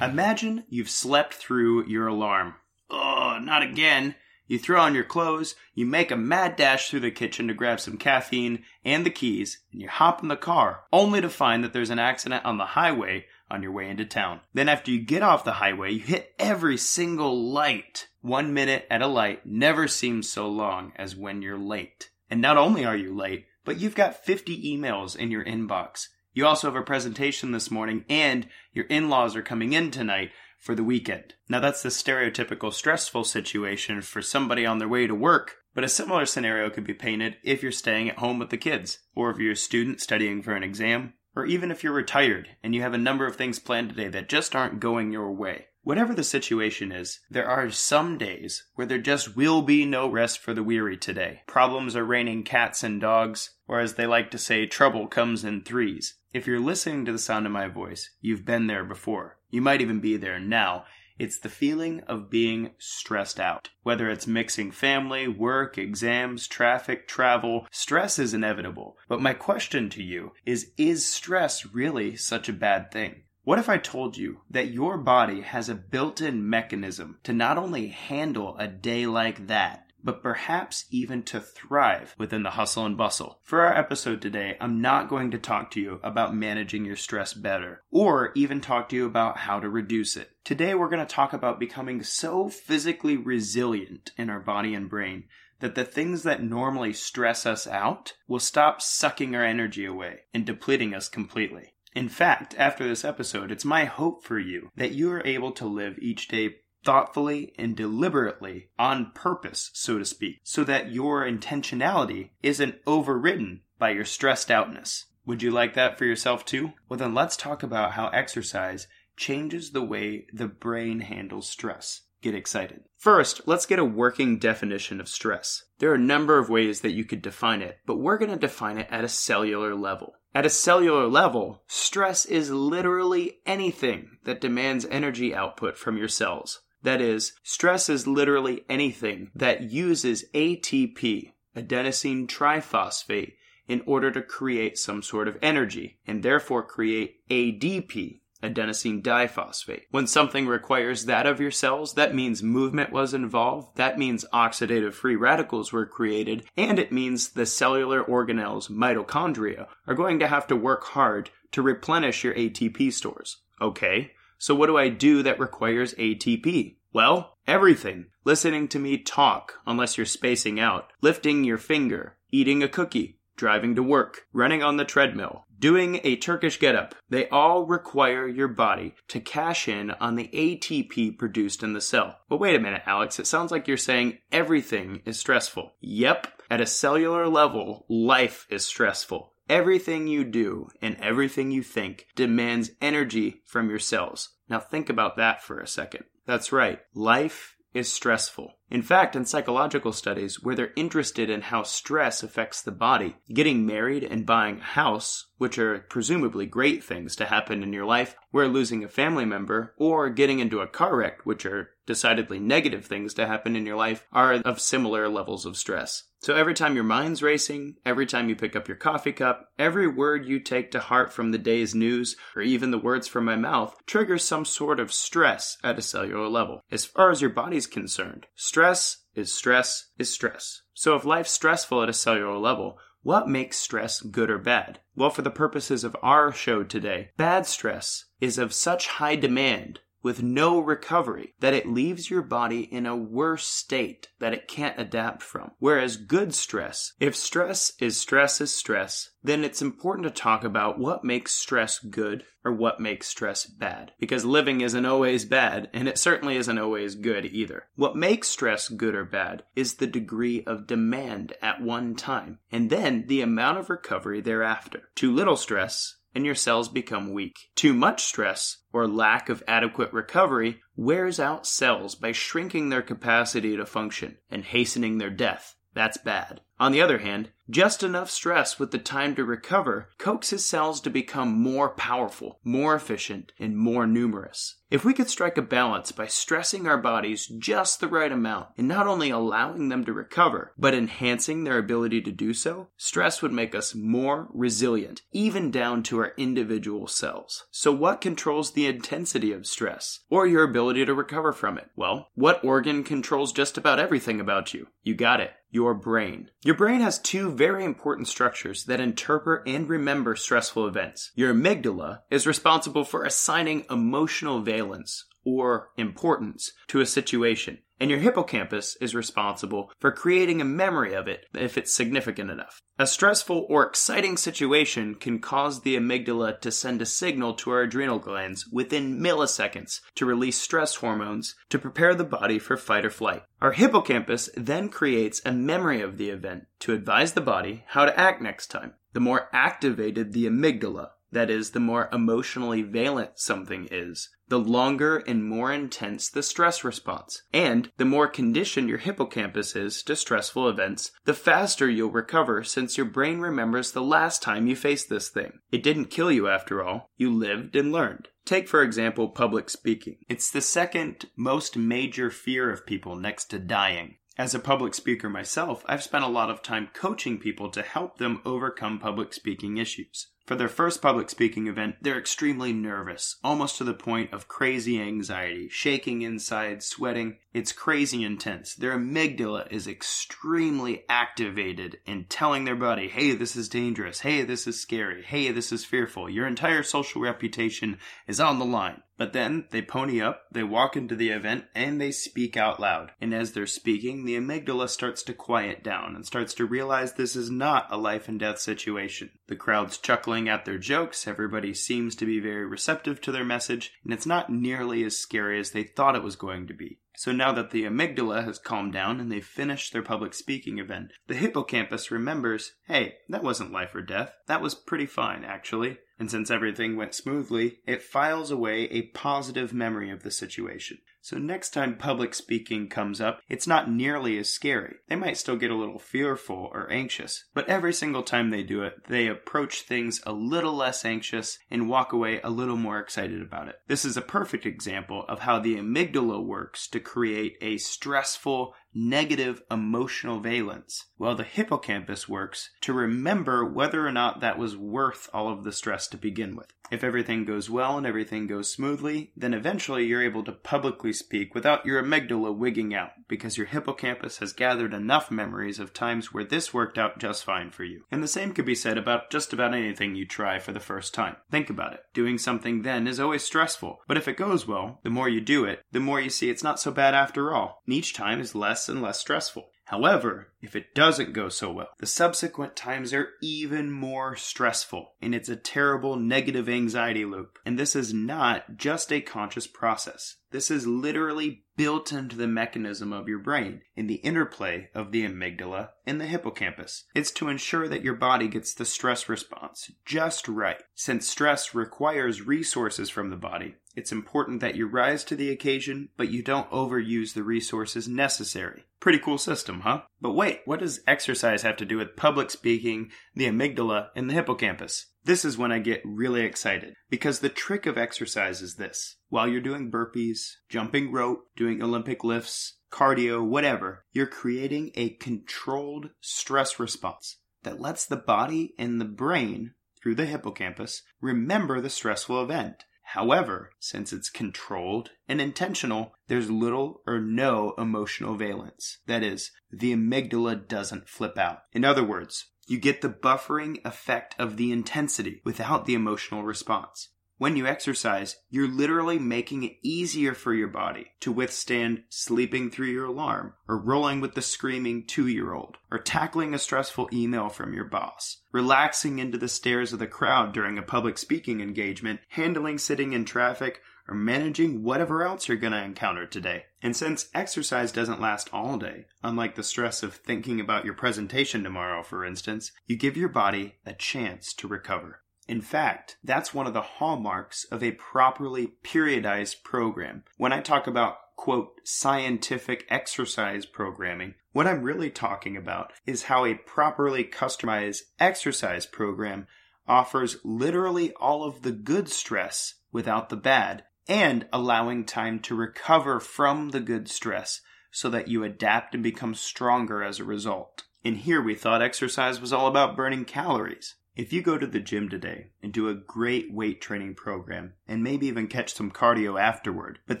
Imagine 0.02 0.64
you've 0.68 0.90
slept 0.90 1.34
through 1.34 1.86
your 1.86 2.08
alarm. 2.08 2.54
Oh, 2.90 3.38
not 3.40 3.62
again. 3.62 4.16
You 4.48 4.58
throw 4.58 4.80
on 4.80 4.94
your 4.94 5.04
clothes, 5.04 5.54
you 5.74 5.86
make 5.86 6.10
a 6.10 6.16
mad 6.16 6.56
dash 6.56 6.90
through 6.90 7.00
the 7.00 7.10
kitchen 7.10 7.48
to 7.48 7.54
grab 7.54 7.80
some 7.80 7.96
caffeine 7.96 8.64
and 8.84 9.06
the 9.06 9.10
keys, 9.10 9.60
and 9.70 9.80
you 9.80 9.88
hop 9.88 10.20
in 10.20 10.28
the 10.28 10.36
car, 10.36 10.82
only 10.92 11.20
to 11.20 11.30
find 11.30 11.62
that 11.62 11.72
there's 11.72 11.90
an 11.90 12.00
accident 12.00 12.44
on 12.44 12.58
the 12.58 12.66
highway 12.66 13.26
on 13.48 13.62
your 13.62 13.72
way 13.72 13.88
into 13.88 14.04
town. 14.04 14.40
Then 14.52 14.68
after 14.68 14.90
you 14.90 15.00
get 15.00 15.22
off 15.22 15.44
the 15.44 15.52
highway, 15.52 15.92
you 15.92 16.00
hit 16.00 16.34
every 16.38 16.76
single 16.76 17.50
light 17.50 18.08
One 18.22 18.54
minute 18.54 18.86
at 18.90 19.02
a 19.02 19.06
light 19.06 19.46
never 19.46 19.88
seems 19.88 20.30
so 20.30 20.48
long 20.48 20.92
as 20.96 21.16
when 21.16 21.42
you're 21.42 21.58
late. 21.58 22.10
And 22.28 22.40
not 22.40 22.56
only 22.56 22.84
are 22.84 22.96
you 22.96 23.14
late, 23.14 23.46
but 23.64 23.78
you've 23.78 23.94
got 23.94 24.24
50 24.24 24.76
emails 24.76 25.16
in 25.16 25.30
your 25.30 25.44
inbox. 25.44 26.08
You 26.34 26.46
also 26.46 26.68
have 26.68 26.76
a 26.76 26.82
presentation 26.82 27.52
this 27.52 27.70
morning, 27.70 28.04
and 28.08 28.48
your 28.72 28.86
in 28.86 29.10
laws 29.10 29.36
are 29.36 29.42
coming 29.42 29.74
in 29.74 29.90
tonight 29.90 30.30
for 30.58 30.74
the 30.74 30.84
weekend. 30.84 31.34
Now, 31.48 31.60
that's 31.60 31.82
the 31.82 31.90
stereotypical 31.90 32.72
stressful 32.72 33.24
situation 33.24 34.00
for 34.00 34.22
somebody 34.22 34.64
on 34.64 34.78
their 34.78 34.88
way 34.88 35.06
to 35.06 35.14
work, 35.14 35.56
but 35.74 35.84
a 35.84 35.88
similar 35.88 36.24
scenario 36.24 36.70
could 36.70 36.84
be 36.84 36.94
painted 36.94 37.36
if 37.42 37.62
you're 37.62 37.72
staying 37.72 38.08
at 38.08 38.18
home 38.18 38.38
with 38.38 38.50
the 38.50 38.56
kids, 38.56 39.00
or 39.14 39.30
if 39.30 39.38
you're 39.38 39.52
a 39.52 39.56
student 39.56 40.00
studying 40.00 40.42
for 40.42 40.54
an 40.54 40.62
exam, 40.62 41.14
or 41.34 41.44
even 41.46 41.70
if 41.70 41.82
you're 41.82 41.92
retired 41.92 42.48
and 42.62 42.74
you 42.74 42.82
have 42.82 42.94
a 42.94 42.98
number 42.98 43.26
of 43.26 43.36
things 43.36 43.58
planned 43.58 43.90
today 43.90 44.08
that 44.08 44.28
just 44.28 44.54
aren't 44.54 44.80
going 44.80 45.12
your 45.12 45.32
way. 45.32 45.66
Whatever 45.84 46.14
the 46.14 46.22
situation 46.22 46.92
is, 46.92 47.18
there 47.28 47.48
are 47.48 47.68
some 47.68 48.16
days 48.16 48.66
where 48.76 48.86
there 48.86 48.98
just 48.98 49.34
will 49.34 49.62
be 49.62 49.84
no 49.84 50.08
rest 50.08 50.38
for 50.38 50.54
the 50.54 50.62
weary 50.62 50.96
today. 50.96 51.42
Problems 51.48 51.96
are 51.96 52.04
raining 52.04 52.44
cats 52.44 52.84
and 52.84 53.00
dogs, 53.00 53.56
or 53.66 53.80
as 53.80 53.94
they 53.94 54.06
like 54.06 54.30
to 54.30 54.38
say, 54.38 54.64
trouble 54.64 55.08
comes 55.08 55.44
in 55.44 55.62
threes. 55.62 56.14
If 56.32 56.46
you're 56.46 56.60
listening 56.60 57.04
to 57.06 57.12
the 57.12 57.18
sound 57.18 57.46
of 57.46 57.52
my 57.52 57.66
voice, 57.66 58.10
you've 58.20 58.44
been 58.44 58.68
there 58.68 58.84
before. 58.84 59.38
You 59.50 59.60
might 59.60 59.80
even 59.80 59.98
be 59.98 60.16
there 60.16 60.38
now. 60.38 60.84
It's 61.18 61.40
the 61.40 61.48
feeling 61.48 62.00
of 62.06 62.30
being 62.30 62.70
stressed 62.78 63.40
out. 63.40 63.70
Whether 63.82 64.08
it's 64.08 64.26
mixing 64.28 64.70
family, 64.70 65.26
work, 65.26 65.78
exams, 65.78 66.46
traffic, 66.46 67.08
travel, 67.08 67.66
stress 67.72 68.20
is 68.20 68.34
inevitable. 68.34 68.96
But 69.08 69.20
my 69.20 69.34
question 69.34 69.90
to 69.90 70.02
you 70.02 70.32
is 70.46 70.70
Is 70.76 71.04
stress 71.04 71.66
really 71.66 72.14
such 72.14 72.48
a 72.48 72.52
bad 72.52 72.92
thing? 72.92 73.24
What 73.44 73.58
if 73.58 73.68
I 73.68 73.76
told 73.76 74.16
you 74.16 74.42
that 74.50 74.70
your 74.70 74.96
body 74.96 75.40
has 75.40 75.68
a 75.68 75.74
built 75.74 76.20
in 76.20 76.48
mechanism 76.48 77.18
to 77.24 77.32
not 77.32 77.58
only 77.58 77.88
handle 77.88 78.56
a 78.56 78.68
day 78.68 79.04
like 79.04 79.48
that, 79.48 79.90
but 80.04 80.22
perhaps 80.22 80.84
even 80.92 81.24
to 81.24 81.40
thrive 81.40 82.14
within 82.16 82.44
the 82.44 82.50
hustle 82.50 82.86
and 82.86 82.96
bustle. 82.96 83.40
For 83.42 83.62
our 83.62 83.76
episode 83.76 84.22
today, 84.22 84.56
I'm 84.60 84.80
not 84.80 85.08
going 85.08 85.32
to 85.32 85.38
talk 85.38 85.72
to 85.72 85.80
you 85.80 85.98
about 86.04 86.36
managing 86.36 86.84
your 86.84 86.94
stress 86.94 87.34
better, 87.34 87.82
or 87.90 88.30
even 88.36 88.60
talk 88.60 88.88
to 88.90 88.96
you 88.96 89.06
about 89.06 89.38
how 89.38 89.58
to 89.58 89.68
reduce 89.68 90.16
it. 90.16 90.30
Today, 90.44 90.76
we're 90.76 90.88
going 90.88 91.04
to 91.04 91.14
talk 91.14 91.32
about 91.32 91.58
becoming 91.58 92.04
so 92.04 92.48
physically 92.48 93.16
resilient 93.16 94.12
in 94.16 94.30
our 94.30 94.40
body 94.40 94.72
and 94.72 94.88
brain 94.88 95.24
that 95.58 95.74
the 95.74 95.84
things 95.84 96.22
that 96.22 96.44
normally 96.44 96.92
stress 96.92 97.44
us 97.44 97.66
out 97.66 98.14
will 98.28 98.38
stop 98.38 98.80
sucking 98.80 99.34
our 99.34 99.44
energy 99.44 99.84
away 99.84 100.20
and 100.32 100.46
depleting 100.46 100.94
us 100.94 101.08
completely. 101.08 101.74
In 101.94 102.08
fact, 102.08 102.54
after 102.56 102.88
this 102.88 103.04
episode, 103.04 103.50
it's 103.50 103.64
my 103.64 103.84
hope 103.84 104.24
for 104.24 104.38
you 104.38 104.70
that 104.76 104.92
you 104.92 105.10
are 105.12 105.26
able 105.26 105.52
to 105.52 105.66
live 105.66 105.98
each 105.98 106.28
day 106.28 106.56
thoughtfully 106.84 107.52
and 107.58 107.76
deliberately 107.76 108.68
on 108.78 109.12
purpose, 109.14 109.70
so 109.74 109.98
to 109.98 110.04
speak, 110.04 110.40
so 110.42 110.64
that 110.64 110.90
your 110.90 111.22
intentionality 111.24 112.30
isn't 112.42 112.76
overridden 112.86 113.60
by 113.78 113.90
your 113.90 114.04
stressed 114.04 114.50
outness. 114.50 115.06
Would 115.26 115.42
you 115.42 115.50
like 115.50 115.74
that 115.74 115.98
for 115.98 116.04
yourself 116.04 116.44
too? 116.44 116.72
Well, 116.88 116.98
then 116.98 117.14
let's 117.14 117.36
talk 117.36 117.62
about 117.62 117.92
how 117.92 118.08
exercise 118.08 118.88
changes 119.16 119.70
the 119.70 119.84
way 119.84 120.26
the 120.32 120.48
brain 120.48 121.00
handles 121.00 121.48
stress. 121.48 122.02
Get 122.22 122.34
excited. 122.34 122.84
First, 122.96 123.42
let's 123.46 123.66
get 123.66 123.78
a 123.78 123.84
working 123.84 124.38
definition 124.38 125.00
of 125.00 125.08
stress. 125.08 125.64
There 125.78 125.90
are 125.90 125.96
a 125.96 125.98
number 125.98 126.38
of 126.38 126.48
ways 126.48 126.80
that 126.80 126.92
you 126.92 127.04
could 127.04 127.20
define 127.20 127.62
it, 127.62 127.78
but 127.84 127.98
we're 127.98 128.18
going 128.18 128.30
to 128.30 128.36
define 128.36 128.78
it 128.78 128.88
at 128.90 129.04
a 129.04 129.08
cellular 129.08 129.74
level. 129.74 130.14
At 130.34 130.46
a 130.46 130.50
cellular 130.50 131.06
level, 131.08 131.62
stress 131.66 132.24
is 132.24 132.50
literally 132.50 133.40
anything 133.44 134.16
that 134.24 134.40
demands 134.40 134.86
energy 134.86 135.34
output 135.34 135.76
from 135.76 135.98
your 135.98 136.08
cells. 136.08 136.60
That 136.82 137.02
is, 137.02 137.34
stress 137.42 137.90
is 137.90 138.06
literally 138.06 138.64
anything 138.68 139.30
that 139.34 139.70
uses 139.70 140.24
ATP, 140.34 141.32
adenosine 141.54 142.26
triphosphate, 142.26 143.34
in 143.68 143.82
order 143.84 144.10
to 144.10 144.22
create 144.22 144.78
some 144.78 145.02
sort 145.02 145.28
of 145.28 145.36
energy, 145.42 145.98
and 146.06 146.22
therefore 146.22 146.62
create 146.62 147.16
ADP, 147.28 148.21
adenosine 148.42 149.02
diphosphate. 149.02 149.84
When 149.90 150.06
something 150.06 150.46
requires 150.46 151.06
that 151.06 151.26
of 151.26 151.40
your 151.40 151.50
cells, 151.50 151.94
that 151.94 152.14
means 152.14 152.42
movement 152.42 152.92
was 152.92 153.14
involved, 153.14 153.76
that 153.76 153.98
means 153.98 154.24
oxidative 154.32 154.94
free 154.94 155.16
radicals 155.16 155.72
were 155.72 155.86
created, 155.86 156.44
and 156.56 156.78
it 156.78 156.92
means 156.92 157.30
the 157.30 157.46
cellular 157.46 158.02
organelles, 158.04 158.70
mitochondria, 158.70 159.66
are 159.86 159.94
going 159.94 160.18
to 160.18 160.28
have 160.28 160.46
to 160.48 160.56
work 160.56 160.84
hard 160.84 161.30
to 161.52 161.62
replenish 161.62 162.24
your 162.24 162.34
ATP 162.34 162.92
stores. 162.92 163.38
Okay, 163.60 164.12
so 164.38 164.54
what 164.54 164.66
do 164.66 164.76
I 164.76 164.88
do 164.88 165.22
that 165.22 165.38
requires 165.38 165.94
ATP? 165.94 166.76
Well, 166.92 167.38
everything. 167.46 168.06
Listening 168.24 168.68
to 168.68 168.78
me 168.78 168.98
talk, 168.98 169.54
unless 169.66 169.96
you're 169.96 170.06
spacing 170.06 170.60
out, 170.60 170.92
lifting 171.00 171.44
your 171.44 171.58
finger, 171.58 172.16
eating 172.30 172.62
a 172.62 172.68
cookie, 172.68 173.18
driving 173.36 173.74
to 173.76 173.82
work, 173.82 174.22
running 174.32 174.62
on 174.62 174.76
the 174.76 174.84
treadmill, 174.84 175.46
doing 175.58 176.00
a 176.04 176.16
Turkish 176.16 176.58
getup. 176.58 176.94
They 177.08 177.28
all 177.28 177.64
require 177.64 178.26
your 178.26 178.48
body 178.48 178.94
to 179.08 179.20
cash 179.20 179.68
in 179.68 179.92
on 179.92 180.16
the 180.16 180.28
ATP 180.28 181.18
produced 181.18 181.62
in 181.62 181.72
the 181.72 181.80
cell. 181.80 182.18
But 182.28 182.40
wait 182.40 182.56
a 182.56 182.60
minute, 182.60 182.82
Alex, 182.86 183.18
it 183.18 183.26
sounds 183.26 183.50
like 183.50 183.68
you're 183.68 183.76
saying 183.76 184.18
everything 184.30 185.02
is 185.04 185.18
stressful. 185.18 185.72
Yep, 185.80 186.28
at 186.50 186.60
a 186.60 186.66
cellular 186.66 187.28
level, 187.28 187.86
life 187.88 188.46
is 188.50 188.64
stressful. 188.64 189.32
Everything 189.48 190.06
you 190.06 190.24
do 190.24 190.68
and 190.80 190.96
everything 191.00 191.50
you 191.50 191.62
think 191.62 192.06
demands 192.14 192.70
energy 192.80 193.42
from 193.46 193.68
your 193.68 193.78
cells. 193.78 194.30
Now 194.48 194.60
think 194.60 194.88
about 194.88 195.16
that 195.16 195.42
for 195.42 195.58
a 195.58 195.66
second. 195.66 196.04
That's 196.26 196.52
right. 196.52 196.80
Life 196.94 197.56
is 197.74 197.92
stressful. 197.92 198.52
In 198.72 198.80
fact, 198.80 199.14
in 199.14 199.26
psychological 199.26 199.92
studies 199.92 200.42
where 200.42 200.54
they're 200.54 200.72
interested 200.76 201.28
in 201.28 201.42
how 201.42 201.62
stress 201.62 202.22
affects 202.22 202.62
the 202.62 202.72
body, 202.72 203.16
getting 203.30 203.66
married 203.66 204.02
and 204.02 204.24
buying 204.24 204.60
a 204.60 204.64
house, 204.64 205.26
which 205.36 205.58
are 205.58 205.80
presumably 205.90 206.46
great 206.46 206.82
things 206.82 207.14
to 207.16 207.26
happen 207.26 207.62
in 207.62 207.74
your 207.74 207.84
life, 207.84 208.16
where 208.30 208.48
losing 208.48 208.82
a 208.82 208.88
family 208.88 209.26
member, 209.26 209.74
or 209.76 210.08
getting 210.08 210.38
into 210.38 210.60
a 210.60 210.66
car 210.66 210.96
wreck, 210.96 211.18
which 211.26 211.44
are 211.44 211.68
decidedly 211.84 212.38
negative 212.38 212.86
things 212.86 213.12
to 213.12 213.26
happen 213.26 213.56
in 213.56 213.66
your 213.66 213.76
life, 213.76 214.06
are 214.10 214.34
of 214.36 214.58
similar 214.58 215.06
levels 215.06 215.44
of 215.44 215.58
stress. 215.58 216.04
So 216.20 216.36
every 216.36 216.54
time 216.54 216.76
your 216.76 216.84
mind's 216.84 217.20
racing, 217.20 217.74
every 217.84 218.06
time 218.06 218.28
you 218.28 218.36
pick 218.36 218.54
up 218.54 218.68
your 218.68 218.76
coffee 218.76 219.10
cup, 219.10 219.48
every 219.58 219.88
word 219.88 220.24
you 220.24 220.38
take 220.38 220.70
to 220.70 220.78
heart 220.78 221.12
from 221.12 221.32
the 221.32 221.38
day's 221.38 221.74
news, 221.74 222.14
or 222.36 222.42
even 222.42 222.70
the 222.70 222.78
words 222.78 223.08
from 223.08 223.24
my 223.24 223.34
mouth, 223.34 223.76
triggers 223.86 224.22
some 224.22 224.44
sort 224.44 224.78
of 224.78 224.92
stress 224.92 225.58
at 225.64 225.80
a 225.80 225.82
cellular 225.82 226.28
level. 226.28 226.62
As 226.70 226.84
far 226.84 227.10
as 227.10 227.20
your 227.20 227.30
body's 227.30 227.66
concerned, 227.66 228.28
stress 228.62 228.98
is 229.16 229.34
stress 229.34 229.88
is 229.98 230.14
stress. 230.14 230.62
So 230.72 230.94
if 230.94 231.04
life's 231.04 231.32
stressful 231.32 231.82
at 231.82 231.88
a 231.88 231.92
cellular 231.92 232.38
level, 232.38 232.78
what 233.02 233.28
makes 233.28 233.56
stress 233.56 234.00
good 234.00 234.30
or 234.30 234.38
bad? 234.38 234.78
Well, 234.94 235.10
for 235.10 235.22
the 235.22 235.32
purposes 235.32 235.82
of 235.82 235.96
our 236.00 236.30
show 236.30 236.62
today, 236.62 237.10
bad 237.16 237.44
stress 237.46 238.04
is 238.20 238.38
of 238.38 238.52
such 238.52 238.86
high 238.86 239.16
demand 239.16 239.80
with 240.02 240.22
no 240.22 240.58
recovery 240.58 241.34
that 241.40 241.54
it 241.54 241.68
leaves 241.68 242.10
your 242.10 242.22
body 242.22 242.60
in 242.60 242.86
a 242.86 242.96
worse 242.96 243.46
state 243.46 244.08
that 244.18 244.32
it 244.32 244.48
can't 244.48 244.78
adapt 244.78 245.22
from. 245.22 245.52
Whereas 245.58 245.96
good 245.96 246.34
stress, 246.34 246.92
if 247.00 247.16
stress 247.16 247.72
is 247.78 247.98
stress 247.98 248.40
is 248.40 248.52
stress, 248.52 249.10
then 249.22 249.44
it's 249.44 249.62
important 249.62 250.06
to 250.06 250.22
talk 250.22 250.44
about 250.44 250.78
what 250.78 251.04
makes 251.04 251.34
stress 251.34 251.78
good 251.78 252.24
or 252.44 252.52
what 252.52 252.80
makes 252.80 253.06
stress 253.06 253.46
bad. 253.46 253.92
Because 254.00 254.24
living 254.24 254.60
isn't 254.60 254.86
always 254.86 255.24
bad, 255.24 255.70
and 255.72 255.86
it 255.86 255.98
certainly 255.98 256.36
isn't 256.36 256.58
always 256.58 256.96
good 256.96 257.26
either. 257.26 257.68
What 257.76 257.96
makes 257.96 258.28
stress 258.28 258.68
good 258.68 258.94
or 258.94 259.04
bad 259.04 259.44
is 259.54 259.74
the 259.74 259.86
degree 259.86 260.42
of 260.44 260.66
demand 260.66 261.34
at 261.40 261.62
one 261.62 261.94
time, 261.94 262.40
and 262.50 262.68
then 262.68 263.04
the 263.06 263.20
amount 263.20 263.58
of 263.58 263.70
recovery 263.70 264.20
thereafter. 264.20 264.88
Too 264.94 265.12
little 265.12 265.36
stress 265.36 265.98
and 266.14 266.24
your 266.24 266.34
cells 266.34 266.68
become 266.68 267.12
weak. 267.12 267.50
Too 267.54 267.72
much 267.72 268.04
stress 268.04 268.58
or 268.72 268.86
lack 268.86 269.28
of 269.28 269.42
adequate 269.46 269.92
recovery 269.92 270.60
wears 270.76 271.20
out 271.20 271.46
cells 271.46 271.94
by 271.94 272.12
shrinking 272.12 272.68
their 272.68 272.82
capacity 272.82 273.56
to 273.56 273.66
function 273.66 274.18
and 274.30 274.44
hastening 274.44 274.98
their 274.98 275.10
death. 275.10 275.54
That's 275.74 275.98
bad. 275.98 276.40
On 276.60 276.70
the 276.70 276.80
other 276.80 276.98
hand, 276.98 277.30
just 277.50 277.82
enough 277.82 278.08
stress 278.08 278.58
with 278.58 278.70
the 278.70 278.78
time 278.78 279.14
to 279.16 279.24
recover 279.24 279.90
coaxes 279.98 280.44
cells 280.44 280.80
to 280.80 280.90
become 280.90 281.32
more 281.32 281.70
powerful, 281.70 282.38
more 282.44 282.74
efficient, 282.74 283.32
and 283.38 283.56
more 283.56 283.86
numerous. 283.86 284.56
If 284.70 284.84
we 284.84 284.94
could 284.94 285.10
strike 285.10 285.36
a 285.36 285.42
balance 285.42 285.92
by 285.92 286.06
stressing 286.06 286.66
our 286.66 286.78
bodies 286.78 287.26
just 287.26 287.80
the 287.80 287.88
right 287.88 288.10
amount 288.10 288.48
and 288.56 288.68
not 288.68 288.86
only 288.86 289.10
allowing 289.10 289.68
them 289.68 289.84
to 289.84 289.92
recover, 289.92 290.52
but 290.56 290.72
enhancing 290.72 291.44
their 291.44 291.58
ability 291.58 292.00
to 292.02 292.12
do 292.12 292.32
so, 292.32 292.68
stress 292.76 293.20
would 293.20 293.32
make 293.32 293.54
us 293.54 293.74
more 293.74 294.28
resilient, 294.32 295.02
even 295.12 295.50
down 295.50 295.82
to 295.82 295.98
our 295.98 296.12
individual 296.16 296.86
cells. 296.86 297.44
So, 297.50 297.72
what 297.72 298.00
controls 298.00 298.52
the 298.52 298.66
intensity 298.66 299.32
of 299.32 299.46
stress 299.46 300.00
or 300.08 300.26
your 300.26 300.44
ability 300.44 300.86
to 300.86 300.94
recover 300.94 301.32
from 301.32 301.58
it? 301.58 301.70
Well, 301.76 302.08
what 302.14 302.42
organ 302.44 302.84
controls 302.84 303.32
just 303.32 303.58
about 303.58 303.78
everything 303.78 304.20
about 304.20 304.54
you? 304.54 304.68
You 304.82 304.94
got 304.94 305.20
it 305.20 305.32
your 305.52 305.74
brain. 305.74 306.30
Your 306.44 306.56
brain 306.56 306.80
has 306.80 306.98
two 306.98 307.30
very 307.30 307.64
important 307.64 308.08
structures 308.08 308.64
that 308.64 308.80
interpret 308.80 309.46
and 309.46 309.68
remember 309.68 310.16
stressful 310.16 310.66
events. 310.66 311.12
Your 311.14 311.32
amygdala 311.32 312.00
is 312.10 312.26
responsible 312.26 312.84
for 312.84 313.04
assigning 313.04 313.64
emotional 313.70 314.40
valence 314.40 315.04
or 315.24 315.70
importance 315.76 316.52
to 316.66 316.80
a 316.80 316.86
situation. 316.86 317.58
And 317.82 317.90
your 317.90 317.98
hippocampus 317.98 318.76
is 318.76 318.94
responsible 318.94 319.72
for 319.80 319.90
creating 319.90 320.40
a 320.40 320.44
memory 320.44 320.94
of 320.94 321.08
it 321.08 321.26
if 321.34 321.58
it's 321.58 321.74
significant 321.74 322.30
enough. 322.30 322.62
A 322.78 322.86
stressful 322.86 323.44
or 323.50 323.66
exciting 323.66 324.16
situation 324.16 324.94
can 324.94 325.18
cause 325.18 325.62
the 325.62 325.74
amygdala 325.74 326.40
to 326.42 326.52
send 326.52 326.80
a 326.80 326.86
signal 326.86 327.34
to 327.34 327.50
our 327.50 327.62
adrenal 327.62 327.98
glands 327.98 328.46
within 328.52 329.00
milliseconds 329.00 329.80
to 329.96 330.06
release 330.06 330.38
stress 330.38 330.76
hormones 330.76 331.34
to 331.48 331.58
prepare 331.58 331.96
the 331.96 332.04
body 332.04 332.38
for 332.38 332.56
fight 332.56 332.84
or 332.84 332.90
flight. 332.90 333.24
Our 333.40 333.50
hippocampus 333.50 334.30
then 334.36 334.68
creates 334.68 335.20
a 335.24 335.32
memory 335.32 335.80
of 335.80 335.98
the 335.98 336.10
event 336.10 336.44
to 336.60 336.74
advise 336.74 337.14
the 337.14 337.20
body 337.20 337.64
how 337.66 337.84
to 337.84 337.98
act 337.98 338.22
next 338.22 338.46
time. 338.46 338.74
The 338.92 339.00
more 339.00 339.28
activated 339.32 340.12
the 340.12 340.26
amygdala, 340.26 340.90
that 341.12 341.30
is, 341.30 341.50
the 341.50 341.60
more 341.60 341.88
emotionally 341.92 342.62
valent 342.62 343.12
something 343.16 343.68
is, 343.70 344.08
the 344.28 344.38
longer 344.38 344.96
and 344.96 345.24
more 345.24 345.52
intense 345.52 346.08
the 346.08 346.22
stress 346.22 346.64
response. 346.64 347.22
And 347.32 347.70
the 347.76 347.84
more 347.84 348.08
conditioned 348.08 348.68
your 348.68 348.78
hippocampus 348.78 349.54
is 349.54 349.82
to 349.82 349.94
stressful 349.94 350.48
events, 350.48 350.90
the 351.04 351.14
faster 351.14 351.68
you'll 351.68 351.90
recover 351.90 352.42
since 352.42 352.76
your 352.76 352.86
brain 352.86 353.20
remembers 353.20 353.72
the 353.72 353.82
last 353.82 354.22
time 354.22 354.46
you 354.46 354.56
faced 354.56 354.88
this 354.88 355.10
thing. 355.10 355.40
It 355.50 355.62
didn't 355.62 355.90
kill 355.90 356.10
you 356.10 356.28
after 356.28 356.64
all, 356.64 356.90
you 356.96 357.12
lived 357.12 357.56
and 357.56 357.72
learned. 357.72 358.08
Take, 358.24 358.48
for 358.48 358.62
example, 358.62 359.08
public 359.08 359.50
speaking. 359.50 359.98
It's 360.08 360.30
the 360.30 360.40
second 360.40 361.06
most 361.16 361.56
major 361.56 362.10
fear 362.10 362.50
of 362.50 362.64
people 362.64 362.96
next 362.96 363.26
to 363.26 363.38
dying. 363.38 363.96
As 364.16 364.34
a 364.34 364.38
public 364.38 364.74
speaker 364.74 365.08
myself, 365.08 365.64
I've 365.66 365.82
spent 365.82 366.04
a 366.04 366.08
lot 366.08 366.30
of 366.30 366.42
time 366.42 366.68
coaching 366.74 367.18
people 367.18 367.50
to 367.50 367.62
help 367.62 367.98
them 367.98 368.20
overcome 368.24 368.78
public 368.78 369.14
speaking 369.14 369.56
issues. 369.56 370.08
For 370.26 370.36
their 370.36 370.48
first 370.48 370.80
public 370.80 371.10
speaking 371.10 371.48
event, 371.48 371.76
they're 371.80 371.98
extremely 371.98 372.52
nervous, 372.52 373.16
almost 373.24 373.58
to 373.58 373.64
the 373.64 373.74
point 373.74 374.12
of 374.12 374.28
crazy 374.28 374.80
anxiety, 374.80 375.48
shaking 375.48 376.02
inside, 376.02 376.62
sweating. 376.62 377.18
It's 377.34 377.52
crazy 377.52 378.04
intense. 378.04 378.54
Their 378.54 378.76
amygdala 378.76 379.50
is 379.50 379.66
extremely 379.66 380.84
activated 380.86 381.78
in 381.86 382.04
telling 382.04 382.44
their 382.44 382.56
body, 382.56 382.88
hey, 382.88 383.12
this 383.12 383.36
is 383.36 383.48
dangerous. 383.48 384.00
Hey, 384.00 384.22
this 384.22 384.46
is 384.46 384.60
scary. 384.60 385.02
Hey, 385.02 385.32
this 385.32 385.50
is 385.50 385.64
fearful. 385.64 386.10
Your 386.10 386.26
entire 386.26 386.62
social 386.62 387.00
reputation 387.00 387.78
is 388.06 388.20
on 388.20 388.38
the 388.38 388.44
line. 388.44 388.82
But 388.98 389.14
then 389.14 389.46
they 389.50 389.62
pony 389.62 390.00
up, 390.00 390.24
they 390.30 390.42
walk 390.42 390.76
into 390.76 390.94
the 390.94 391.08
event, 391.08 391.46
and 391.54 391.80
they 391.80 391.90
speak 391.90 392.36
out 392.36 392.60
loud. 392.60 392.92
And 393.00 393.14
as 393.14 393.32
they're 393.32 393.46
speaking, 393.46 394.04
the 394.04 394.16
amygdala 394.16 394.68
starts 394.68 395.02
to 395.04 395.14
quiet 395.14 395.64
down 395.64 395.96
and 395.96 396.04
starts 396.04 396.34
to 396.34 396.44
realize 396.44 396.92
this 396.92 397.16
is 397.16 397.30
not 397.30 397.66
a 397.70 397.78
life 397.78 398.08
and 398.08 398.20
death 398.20 398.40
situation. 398.40 399.10
The 399.26 399.36
crowd's 399.36 399.78
chuckling 399.78 400.28
at 400.28 400.44
their 400.44 400.58
jokes, 400.58 401.08
everybody 401.08 401.54
seems 401.54 401.96
to 401.96 402.04
be 402.04 402.20
very 402.20 402.44
receptive 402.44 403.00
to 403.00 403.10
their 403.10 403.24
message, 403.24 403.72
and 403.82 403.92
it's 403.94 404.06
not 404.06 404.30
nearly 404.30 404.84
as 404.84 404.98
scary 404.98 405.40
as 405.40 405.52
they 405.52 405.64
thought 405.64 405.96
it 405.96 406.04
was 406.04 406.14
going 406.14 406.46
to 406.48 406.54
be. 406.54 406.78
So 406.94 407.10
now 407.10 407.32
that 407.32 407.50
the 407.50 407.64
amygdala 407.64 408.24
has 408.24 408.38
calmed 408.38 408.72
down 408.72 409.00
and 409.00 409.10
they've 409.10 409.24
finished 409.24 409.72
their 409.72 409.82
public 409.82 410.12
speaking 410.14 410.58
event, 410.58 410.92
the 411.06 411.14
hippocampus 411.14 411.90
remembers, 411.90 412.52
hey, 412.66 412.96
that 413.08 413.22
wasn't 413.22 413.52
life 413.52 413.74
or 413.74 413.82
death. 413.82 414.14
That 414.26 414.42
was 414.42 414.54
pretty 414.54 414.86
fine, 414.86 415.24
actually. 415.24 415.78
And 416.02 416.10
since 416.10 416.32
everything 416.32 416.74
went 416.74 416.96
smoothly, 416.96 417.60
it 417.64 417.80
files 417.80 418.32
away 418.32 418.62
a 418.62 418.88
positive 418.88 419.54
memory 419.54 419.88
of 419.88 420.02
the 420.02 420.10
situation. 420.10 420.78
So 421.00 421.16
next 421.16 421.50
time 421.50 421.76
public 421.76 422.12
speaking 422.12 422.68
comes 422.68 423.00
up, 423.00 423.20
it's 423.28 423.46
not 423.46 423.70
nearly 423.70 424.18
as 424.18 424.28
scary. 424.28 424.76
They 424.88 424.96
might 424.96 425.16
still 425.16 425.36
get 425.36 425.52
a 425.52 425.56
little 425.56 425.78
fearful 425.78 426.50
or 426.52 426.70
anxious, 426.72 427.24
but 427.34 427.48
every 427.48 427.72
single 427.72 428.02
time 428.02 428.30
they 428.30 428.42
do 428.42 428.62
it, 428.62 428.88
they 428.88 429.06
approach 429.06 429.62
things 429.62 430.00
a 430.04 430.12
little 430.12 430.54
less 430.54 430.84
anxious 430.84 431.38
and 431.50 431.68
walk 431.68 431.92
away 431.92 432.20
a 432.20 432.30
little 432.30 432.56
more 432.56 432.80
excited 432.80 433.22
about 433.22 433.46
it. 433.46 433.56
This 433.68 433.84
is 433.84 433.96
a 433.96 434.02
perfect 434.02 434.44
example 434.44 435.04
of 435.08 435.20
how 435.20 435.38
the 435.38 435.56
amygdala 435.56 436.24
works 436.24 436.66
to 436.68 436.80
create 436.80 437.36
a 437.40 437.58
stressful, 437.58 438.54
negative 438.74 439.42
emotional 439.50 440.20
valence, 440.20 440.86
while 440.96 441.14
the 441.14 441.24
hippocampus 441.24 442.08
works 442.08 442.50
to 442.60 442.72
remember 442.72 443.44
whether 443.44 443.86
or 443.86 443.92
not 443.92 444.20
that 444.20 444.38
was 444.38 444.56
worth 444.56 445.08
all 445.12 445.28
of 445.28 445.44
the 445.44 445.52
stress 445.52 445.86
to 445.88 445.96
begin 445.96 446.36
with. 446.36 446.52
If 446.72 446.82
everything 446.82 447.26
goes 447.26 447.50
well 447.50 447.76
and 447.76 447.86
everything 447.86 448.26
goes 448.26 448.50
smoothly, 448.50 449.12
then 449.14 449.34
eventually 449.34 449.84
you're 449.84 450.02
able 450.02 450.24
to 450.24 450.32
publicly 450.32 450.94
speak 450.94 451.34
without 451.34 451.66
your 451.66 451.82
amygdala 451.82 452.34
wigging 452.34 452.74
out 452.74 452.92
because 453.08 453.36
your 453.36 453.46
hippocampus 453.46 454.18
has 454.18 454.32
gathered 454.32 454.72
enough 454.72 455.10
memories 455.10 455.58
of 455.58 455.74
times 455.74 456.14
where 456.14 456.24
this 456.24 456.54
worked 456.54 456.78
out 456.78 456.98
just 456.98 457.24
fine 457.24 457.50
for 457.50 457.64
you. 457.64 457.84
And 457.90 458.02
the 458.02 458.08
same 458.08 458.32
could 458.32 458.46
be 458.46 458.54
said 458.54 458.78
about 458.78 459.10
just 459.10 459.34
about 459.34 459.52
anything 459.52 459.94
you 459.94 460.06
try 460.06 460.38
for 460.38 460.52
the 460.52 460.60
first 460.60 460.94
time. 460.94 461.16
Think 461.30 461.50
about 461.50 461.74
it. 461.74 461.84
Doing 461.92 462.16
something 462.16 462.62
then 462.62 462.86
is 462.86 462.98
always 462.98 463.22
stressful, 463.22 463.82
but 463.86 463.98
if 463.98 464.08
it 464.08 464.16
goes 464.16 464.46
well, 464.48 464.80
the 464.82 464.88
more 464.88 465.10
you 465.10 465.20
do 465.20 465.44
it, 465.44 465.62
the 465.72 465.80
more 465.80 466.00
you 466.00 466.08
see 466.08 466.30
it's 466.30 466.42
not 466.42 466.58
so 466.58 466.70
bad 466.70 466.94
after 466.94 467.34
all. 467.34 467.60
And 467.66 467.74
each 467.74 467.92
time 467.92 468.18
is 468.18 468.34
less 468.34 468.61
and 468.68 468.82
less 468.82 468.98
stressful. 468.98 469.50
However, 469.66 470.32
if 470.42 470.54
it 470.54 470.74
doesn't 470.74 471.14
go 471.14 471.28
so 471.30 471.50
well, 471.50 471.68
the 471.78 471.86
subsequent 471.86 472.56
times 472.56 472.92
are 472.92 473.10
even 473.22 473.70
more 473.70 474.16
stressful, 474.16 474.92
and 475.00 475.14
it's 475.14 475.30
a 475.30 475.36
terrible 475.36 475.96
negative 475.96 476.48
anxiety 476.48 477.06
loop. 477.06 477.38
And 477.46 477.58
this 477.58 477.74
is 477.74 477.94
not 477.94 478.58
just 478.58 478.92
a 478.92 479.00
conscious 479.00 479.46
process. 479.46 480.16
This 480.30 480.50
is 480.50 480.66
literally 480.66 481.44
built 481.56 481.92
into 481.92 482.16
the 482.16 482.26
mechanism 482.26 482.92
of 482.92 483.08
your 483.08 483.18
brain 483.18 483.62
in 483.76 483.86
the 483.86 483.96
interplay 483.96 484.68
of 484.74 484.90
the 484.90 485.06
amygdala 485.06 485.70
and 485.86 486.00
the 486.00 486.06
hippocampus. 486.06 486.84
It's 486.94 487.10
to 487.12 487.28
ensure 487.28 487.68
that 487.68 487.82
your 487.84 487.94
body 487.94 488.28
gets 488.28 488.54
the 488.54 488.64
stress 488.64 489.08
response 489.08 489.70
just 489.84 490.28
right. 490.28 490.62
Since 490.74 491.08
stress 491.08 491.54
requires 491.54 492.26
resources 492.26 492.90
from 492.90 493.10
the 493.10 493.16
body, 493.16 493.56
it's 493.74 493.92
important 493.92 494.40
that 494.40 494.54
you 494.54 494.66
rise 494.66 495.02
to 495.04 495.16
the 495.16 495.30
occasion, 495.30 495.88
but 495.96 496.10
you 496.10 496.22
don't 496.22 496.50
overuse 496.50 497.14
the 497.14 497.22
resources 497.22 497.88
necessary. 497.88 498.64
Pretty 498.80 498.98
cool 498.98 499.18
system, 499.18 499.60
huh? 499.60 499.82
But 500.00 500.12
wait, 500.12 500.40
what 500.44 500.60
does 500.60 500.80
exercise 500.86 501.42
have 501.42 501.56
to 501.56 501.64
do 501.64 501.78
with 501.78 501.96
public 501.96 502.30
speaking, 502.30 502.90
the 503.14 503.26
amygdala, 503.26 503.88
and 503.94 504.10
the 504.10 504.14
hippocampus? 504.14 504.86
This 505.04 505.24
is 505.24 505.38
when 505.38 505.50
I 505.50 505.58
get 505.58 505.82
really 505.84 506.22
excited 506.22 506.74
because 506.90 507.18
the 507.18 507.28
trick 507.28 507.66
of 507.66 507.78
exercise 507.78 508.42
is 508.42 508.56
this. 508.56 508.96
While 509.08 509.26
you're 509.26 509.40
doing 509.40 509.70
burpees, 509.70 510.32
jumping 510.48 510.92
rope, 510.92 511.24
doing 511.36 511.62
Olympic 511.62 512.04
lifts, 512.04 512.58
cardio, 512.70 513.24
whatever, 513.24 513.84
you're 513.92 514.06
creating 514.06 514.72
a 514.74 514.90
controlled 514.90 515.90
stress 516.00 516.60
response 516.60 517.18
that 517.42 517.60
lets 517.60 517.86
the 517.86 517.96
body 517.96 518.54
and 518.58 518.80
the 518.80 518.84
brain, 518.84 519.54
through 519.82 519.96
the 519.96 520.06
hippocampus, 520.06 520.82
remember 521.00 521.60
the 521.60 521.70
stressful 521.70 522.22
event. 522.22 522.64
However, 522.82 523.52
since 523.58 523.92
it's 523.92 524.10
controlled 524.10 524.90
and 525.08 525.20
intentional, 525.20 525.94
there's 526.08 526.30
little 526.30 526.82
or 526.86 527.00
no 527.00 527.54
emotional 527.56 528.16
valence. 528.16 528.78
That 528.86 529.02
is, 529.02 529.30
the 529.50 529.72
amygdala 529.72 530.48
doesn't 530.48 530.88
flip 530.88 531.16
out. 531.16 531.44
In 531.52 531.64
other 531.64 531.84
words, 531.84 532.26
you 532.46 532.58
get 532.58 532.80
the 532.80 532.88
buffering 532.88 533.64
effect 533.64 534.14
of 534.18 534.36
the 534.36 534.52
intensity 534.52 535.22
without 535.24 535.64
the 535.64 535.74
emotional 535.74 536.22
response. 536.22 536.88
When 537.22 537.36
you 537.36 537.46
exercise, 537.46 538.16
you're 538.30 538.48
literally 538.48 538.98
making 538.98 539.44
it 539.44 539.56
easier 539.62 540.12
for 540.12 540.34
your 540.34 540.48
body 540.48 540.88
to 540.98 541.12
withstand 541.12 541.84
sleeping 541.88 542.50
through 542.50 542.66
your 542.66 542.86
alarm, 542.86 543.34
or 543.46 543.58
rolling 543.58 544.00
with 544.00 544.14
the 544.14 544.22
screaming 544.22 544.88
two 544.88 545.06
year 545.06 545.32
old, 545.32 545.56
or 545.70 545.78
tackling 545.78 546.34
a 546.34 546.38
stressful 546.40 546.88
email 546.92 547.28
from 547.28 547.54
your 547.54 547.62
boss, 547.62 548.24
relaxing 548.32 548.98
into 548.98 549.18
the 549.18 549.28
stares 549.28 549.72
of 549.72 549.78
the 549.78 549.86
crowd 549.86 550.32
during 550.32 550.58
a 550.58 550.62
public 550.62 550.98
speaking 550.98 551.40
engagement, 551.40 552.00
handling 552.08 552.58
sitting 552.58 552.92
in 552.92 553.04
traffic, 553.04 553.60
or 553.86 553.94
managing 553.94 554.64
whatever 554.64 555.04
else 555.04 555.28
you're 555.28 555.36
going 555.36 555.52
to 555.52 555.62
encounter 555.62 556.06
today. 556.06 556.46
And 556.60 556.74
since 556.74 557.08
exercise 557.14 557.70
doesn't 557.70 558.00
last 558.00 558.30
all 558.32 558.58
day, 558.58 558.86
unlike 559.04 559.36
the 559.36 559.44
stress 559.44 559.84
of 559.84 559.94
thinking 559.94 560.40
about 560.40 560.64
your 560.64 560.74
presentation 560.74 561.44
tomorrow, 561.44 561.84
for 561.84 562.04
instance, 562.04 562.50
you 562.66 562.74
give 562.74 562.96
your 562.96 563.08
body 563.08 563.60
a 563.64 563.74
chance 563.74 564.34
to 564.34 564.48
recover. 564.48 565.02
In 565.28 565.40
fact, 565.40 565.96
that's 566.02 566.34
one 566.34 566.46
of 566.46 566.54
the 566.54 566.62
hallmarks 566.62 567.44
of 567.44 567.62
a 567.62 567.72
properly 567.72 568.54
periodized 568.64 569.42
program. 569.44 570.04
When 570.16 570.32
I 570.32 570.40
talk 570.40 570.66
about 570.66 570.96
quote, 571.22 571.60
scientific 571.62 572.66
exercise 572.68 573.46
programming. 573.46 574.14
What 574.32 574.48
I'm 574.48 574.62
really 574.62 574.90
talking 574.90 575.36
about 575.36 575.72
is 575.86 576.04
how 576.04 576.24
a 576.24 576.34
properly 576.34 577.04
customized 577.04 577.82
exercise 578.00 578.66
program 578.66 579.28
offers 579.68 580.16
literally 580.24 580.92
all 580.94 581.24
of 581.24 581.42
the 581.42 581.52
good 581.52 581.88
stress 581.88 582.54
without 582.72 583.08
the 583.08 583.16
bad 583.16 583.62
and 583.86 584.26
allowing 584.32 584.84
time 584.84 585.20
to 585.20 585.36
recover 585.36 586.00
from 586.00 586.50
the 586.50 586.60
good 586.60 586.88
stress 586.88 587.40
so 587.70 587.88
that 587.88 588.08
you 588.08 588.24
adapt 588.24 588.74
and 588.74 588.82
become 588.82 589.14
stronger 589.14 589.80
as 589.82 590.00
a 590.00 590.04
result. 590.04 590.64
And 590.84 590.96
here 590.96 591.22
we 591.22 591.36
thought 591.36 591.62
exercise 591.62 592.20
was 592.20 592.32
all 592.32 592.48
about 592.48 592.76
burning 592.76 593.04
calories. 593.04 593.76
If 593.94 594.10
you 594.10 594.22
go 594.22 594.38
to 594.38 594.46
the 594.46 594.58
gym 594.58 594.88
today 594.88 595.32
and 595.42 595.52
do 595.52 595.68
a 595.68 595.74
great 595.74 596.32
weight 596.32 596.62
training 596.62 596.94
program 596.94 597.52
and 597.68 597.84
maybe 597.84 598.06
even 598.06 598.26
catch 598.26 598.54
some 598.54 598.70
cardio 598.70 599.20
afterward, 599.20 599.80
but 599.86 600.00